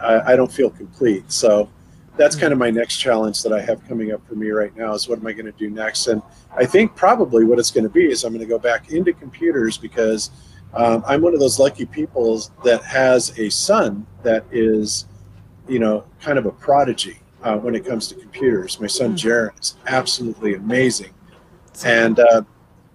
[0.00, 1.30] I, I, don't feel complete.
[1.30, 1.70] So
[2.16, 4.94] that's kind of my next challenge that I have coming up for me right now
[4.94, 6.08] is what am I going to do next?
[6.08, 6.22] And
[6.56, 9.12] I think probably what it's going to be is I'm going to go back into
[9.12, 10.30] computers because
[10.74, 15.06] um, I'm one of those lucky people that has a son that is,
[15.68, 18.80] you know, kind of a prodigy uh, when it comes to computers.
[18.80, 19.16] My son mm-hmm.
[19.16, 21.12] Jared is absolutely amazing,
[21.84, 22.42] and uh,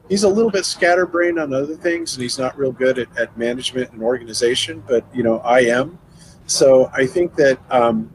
[0.07, 3.37] he's a little bit scatterbrained on other things, and he's not real good at, at
[3.37, 4.81] management and organization.
[4.87, 5.99] But you know, I am.
[6.47, 8.13] So I think that um,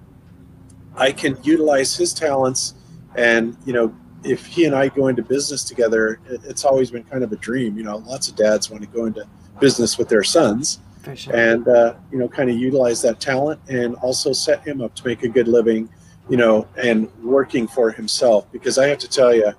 [0.97, 2.75] I can utilize his talents,
[3.15, 7.25] and you know, if he and I go into business together, it's always been kind
[7.25, 7.77] of a dream.
[7.77, 9.27] You know, lots of dads want to go into
[9.61, 10.81] business with their sons.
[11.15, 11.35] Sure.
[11.35, 15.07] And uh, you know, kind of utilize that talent and also set him up to
[15.07, 15.89] make a good living
[16.31, 18.51] you know, and working for himself.
[18.53, 19.53] Because I have to tell you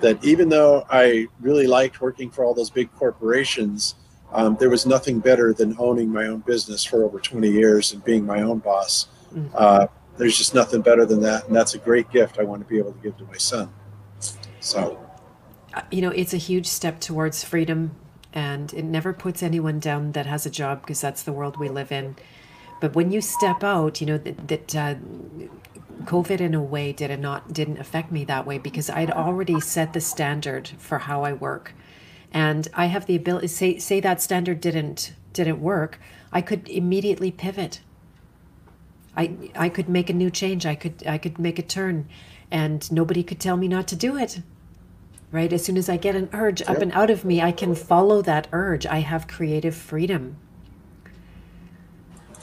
[0.00, 3.94] that even though I really liked working for all those big corporations,
[4.32, 8.04] um, there was nothing better than owning my own business for over 20 years and
[8.04, 9.08] being my own boss.
[9.34, 9.48] Mm-hmm.
[9.54, 9.86] Uh,
[10.18, 11.46] there's just nothing better than that.
[11.46, 13.70] And that's a great gift I want to be able to give to my son.
[14.60, 15.02] So,
[15.72, 17.92] uh, you know, it's a huge step towards freedom
[18.32, 21.68] and it never puts anyone down that has a job because that's the world we
[21.68, 22.16] live in.
[22.80, 24.94] But when you step out, you know, that, that uh,
[26.04, 29.60] COVID in a way did it not didn't affect me that way because I'd already
[29.60, 31.74] set the standard for how I work.
[32.32, 36.00] And I have the ability say say that standard didn't didn't work,
[36.32, 37.80] I could immediately pivot.
[39.16, 40.64] I I could make a new change.
[40.64, 42.08] I could I could make a turn
[42.50, 44.40] and nobody could tell me not to do it.
[45.32, 45.52] Right?
[45.52, 48.20] As soon as I get an urge up and out of me, I can follow
[48.22, 48.84] that urge.
[48.84, 50.36] I have creative freedom.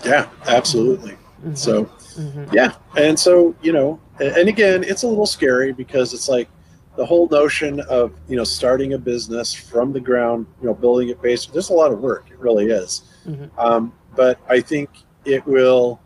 [0.06, 1.12] Yeah, absolutely.
[1.12, 1.56] Mm-hmm.
[1.56, 2.46] So, mm-hmm.
[2.54, 2.76] yeah.
[2.96, 6.50] And so, you know, and again, it's a little scary because it's like
[6.96, 11.10] the whole notion of, you know, starting a business from the ground, you know, building
[11.10, 12.26] it based, there's a lot of work.
[12.32, 13.04] It really is.
[13.26, 13.60] Mm-hmm.
[13.60, 14.90] Um, but I think
[15.26, 16.00] it will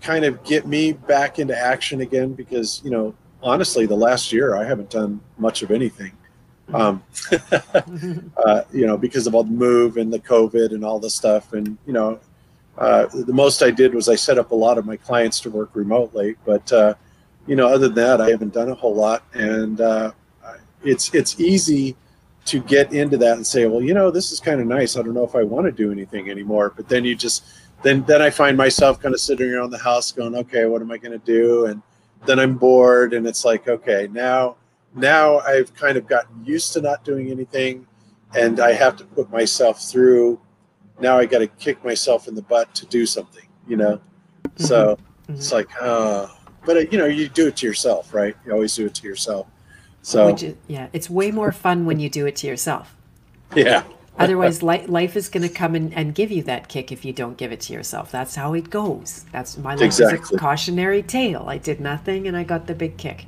[0.00, 4.56] kind of get me back into action again because, you know, honestly, the last year
[4.56, 6.12] I haven't done much of anything.
[6.74, 7.02] Um,
[8.44, 11.52] uh, you know, because of all the move and the COVID and all the stuff.
[11.52, 12.18] And, you know,
[12.76, 15.50] uh, the most I did was I set up a lot of my clients to
[15.50, 16.94] work remotely, but uh,
[17.46, 20.12] you know, other than that, I haven't done a whole lot, and uh,
[20.82, 21.96] it's it's easy
[22.46, 24.96] to get into that and say, well, you know, this is kind of nice.
[24.96, 26.72] I don't know if I want to do anything anymore.
[26.76, 27.44] But then you just
[27.82, 30.90] then then I find myself kind of sitting around the house going, okay, what am
[30.90, 31.66] I going to do?
[31.66, 31.82] And
[32.24, 34.56] then I'm bored, and it's like, okay, now
[34.94, 37.86] now I've kind of gotten used to not doing anything,
[38.34, 40.40] and I have to put myself through
[41.00, 44.00] now I got to kick myself in the butt to do something, you know?
[44.44, 44.64] Mm-hmm.
[44.64, 45.34] So mm-hmm.
[45.34, 46.28] it's like, uh,
[46.64, 48.36] but uh, you know, you do it to yourself, right?
[48.44, 49.46] You always do it to yourself.
[50.02, 52.96] So, is, yeah, it's way more fun when you do it to yourself.
[53.54, 53.82] Yeah.
[54.18, 57.12] Otherwise, li- life is going to come and, and give you that kick if you
[57.12, 58.10] don't give it to yourself.
[58.10, 59.24] That's how it goes.
[59.32, 60.20] That's my life exactly.
[60.20, 61.44] is a cautionary tale.
[61.48, 63.26] I did nothing and I got the big kick.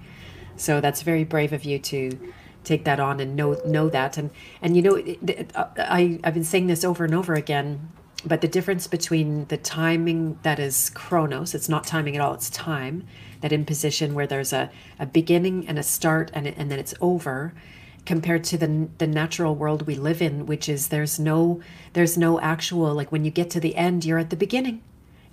[0.56, 2.18] So that's very brave of you to
[2.64, 6.20] take that on and know know that and and you know it, it, uh, I
[6.22, 7.88] I've been saying this over and over again
[8.26, 12.50] but the difference between the timing that is chronos it's not timing at all it's
[12.50, 13.06] time
[13.40, 17.54] that imposition where there's a, a beginning and a start and, and then it's over
[18.08, 21.60] compared to the the natural world we live in which is there's no
[21.92, 24.80] there's no actual like when you get to the end you're at the beginning.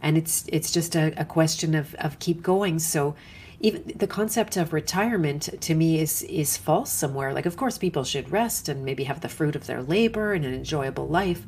[0.01, 2.79] And it's it's just a, a question of of keep going.
[2.79, 3.15] So
[3.61, 7.31] even the concept of retirement to me is is false somewhere.
[7.33, 10.43] Like of course people should rest and maybe have the fruit of their labor and
[10.43, 11.43] an enjoyable life.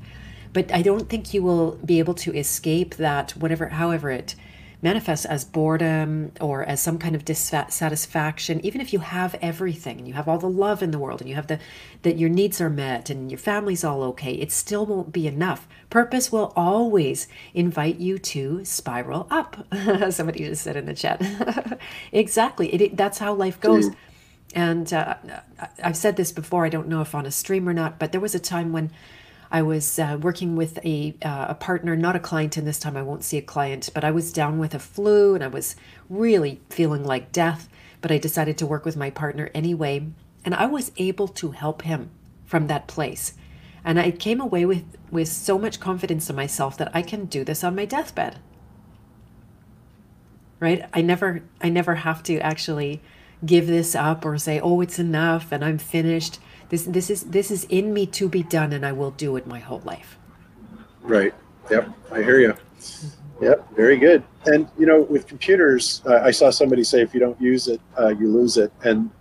[0.54, 4.36] But i don't think you will be able to escape that whatever however it
[4.82, 10.08] manifests as boredom or as some kind of dissatisfaction even if you have everything and
[10.08, 11.60] you have all the love in the world and you have the
[12.04, 15.68] that your needs are met and your family's all okay it still won't be enough.
[15.90, 19.66] Purpose will always invite you to spiral up
[20.10, 21.22] somebody just said in the chat.
[22.12, 23.90] Exactly it, it, that's how life goes.
[24.56, 25.16] And uh,
[25.84, 28.22] i've said this before i don't know if on a stream or not but there
[28.22, 28.92] was a time when
[29.52, 32.98] I was uh, working with a, uh, a partner, not a client, and this time
[32.98, 35.76] I won't see a client, but I was down with a flu and I was
[36.10, 37.70] really feeling like death.
[38.02, 40.08] But I decided to work with my partner anyway,
[40.46, 42.12] and I was able to help him
[42.46, 43.34] from that place.
[43.84, 47.44] And I came away with, with so much confidence in myself that I can do
[47.44, 48.40] this on my deathbed.
[50.60, 50.84] Right?
[50.94, 53.02] I never I never have to actually
[53.46, 57.52] give this up or say, oh, it's enough and I'm finished this this is this
[57.52, 60.18] is in me to be done, and I will do it my whole life.
[61.02, 61.34] Right.
[61.70, 61.90] Yep.
[62.12, 62.56] I hear you.
[63.42, 64.24] Yep, very good.
[64.46, 67.80] And you know, with computers, uh, I saw somebody say if you don't use it,
[68.00, 68.72] uh, you lose it.
[68.84, 69.12] And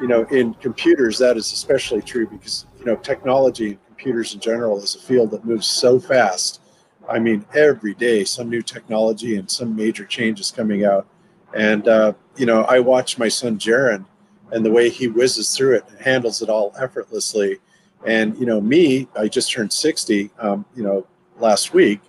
[0.00, 4.40] you know, in computers, that is especially true because you know, technology and computers in
[4.40, 6.60] general is a field that moves so fast.
[7.08, 11.06] I mean, every day some new technology and some major changes coming out.
[11.54, 14.04] And uh, you know, I watch my son Jaron
[14.52, 17.58] and the way he whizzes through it and handles it all effortlessly.
[18.06, 21.06] And you know, me, I just turned 60, um, you know,
[21.38, 22.00] last week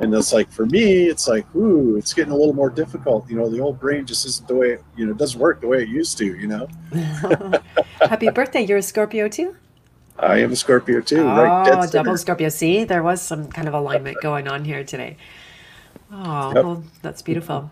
[0.00, 3.28] and it's like for me it's like ooh it's getting a little more difficult.
[3.28, 5.68] You know the old brain just isn't the way you know it doesn't work the
[5.68, 6.68] way it used to you know?
[8.00, 8.62] Happy birthday.
[8.62, 9.56] You're a scorpio too?
[10.18, 12.48] I am a scorpio too oh right, double scorpio.
[12.48, 15.16] See there was some kind of alignment going on here today.
[16.10, 16.64] Oh yep.
[16.64, 17.70] well that's beautiful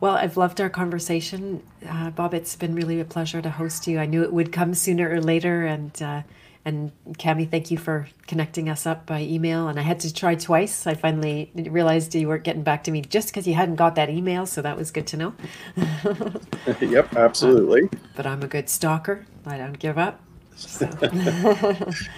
[0.00, 2.34] well, I've loved our conversation, uh, Bob.
[2.34, 3.98] It's been really a pleasure to host you.
[3.98, 6.22] I knew it would come sooner or later, and uh,
[6.64, 9.68] and Cami, thank you for connecting us up by email.
[9.68, 10.86] And I had to try twice.
[10.86, 14.10] I finally realized you weren't getting back to me just because you hadn't got that
[14.10, 14.44] email.
[14.44, 15.34] So that was good to know.
[16.80, 17.82] yep, absolutely.
[17.82, 19.26] Um, but I'm a good stalker.
[19.46, 20.20] I don't give up.
[20.54, 20.86] So.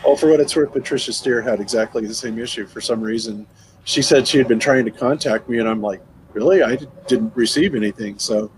[0.04, 2.66] well, for what it's worth, Patricia Steere had exactly the same issue.
[2.66, 3.46] For some reason,
[3.84, 6.02] she said she had been trying to contact me, and I'm like,
[6.34, 6.62] really?
[6.62, 6.76] I
[7.06, 8.18] didn't receive anything.
[8.18, 8.50] So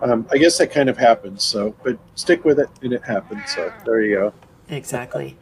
[0.00, 1.42] um, I guess that kind of happens.
[1.42, 3.42] So, but stick with it, and it happened.
[3.46, 4.34] So there you go.
[4.68, 5.36] Exactly.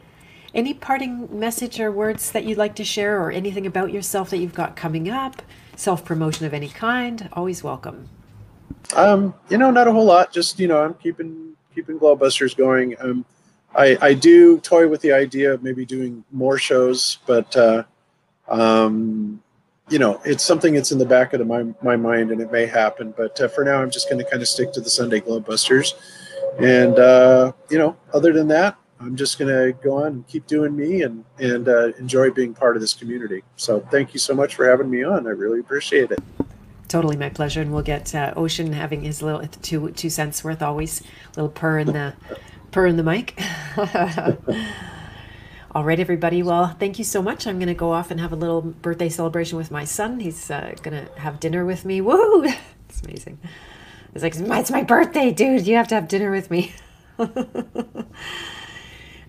[0.53, 4.37] Any parting message or words that you'd like to share, or anything about yourself that
[4.37, 5.41] you've got coming up?
[5.75, 8.09] Self promotion of any kind, always welcome.
[8.95, 10.33] Um, you know, not a whole lot.
[10.33, 12.95] Just you know, I'm keeping keeping Globebusters going.
[12.99, 13.25] Um,
[13.75, 17.83] I I do toy with the idea of maybe doing more shows, but uh,
[18.49, 19.41] um,
[19.91, 22.51] you know, it's something that's in the back of the, my my mind, and it
[22.51, 23.13] may happen.
[23.15, 25.93] But uh, for now, I'm just going to kind of stick to the Sunday Globebusters,
[26.57, 30.47] and uh, you know, other than that, I'm just going to go on and keep
[30.47, 33.43] doing me and and uh, enjoy being part of this community.
[33.57, 35.27] So thank you so much for having me on.
[35.27, 36.19] I really appreciate it.
[36.87, 40.61] Totally my pleasure, and we'll get uh, Ocean having his little two two cents worth
[40.61, 41.03] always
[41.35, 42.13] little purr in the
[42.71, 43.37] purr in the mic.
[45.73, 46.43] All right, everybody.
[46.43, 47.47] Well, thank you so much.
[47.47, 50.19] I'm going to go off and have a little birthday celebration with my son.
[50.19, 52.01] He's uh, going to have dinner with me.
[52.01, 52.45] Woo!
[52.89, 53.39] It's amazing.
[54.13, 55.65] It's like, it's my birthday, dude.
[55.65, 56.73] You have to have dinner with me.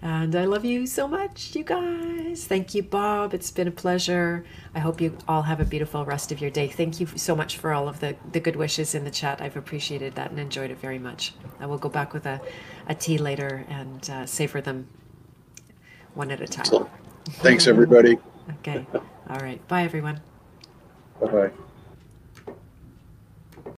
[0.05, 2.45] And I love you so much, you guys.
[2.45, 3.33] Thank you, Bob.
[3.33, 4.45] It's been a pleasure.
[4.75, 6.67] I hope you all have a beautiful rest of your day.
[6.67, 9.41] Thank you so much for all of the, the good wishes in the chat.
[9.41, 11.35] I've appreciated that and enjoyed it very much.
[11.61, 12.41] I will go back with a,
[12.89, 14.89] a tea later and uh, savor them
[16.15, 16.87] one at a time.
[17.31, 18.19] Thanks, everybody.
[18.59, 18.87] okay.
[19.29, 19.67] All right.
[19.69, 20.21] Bye, everyone.
[21.21, 21.51] Bye bye.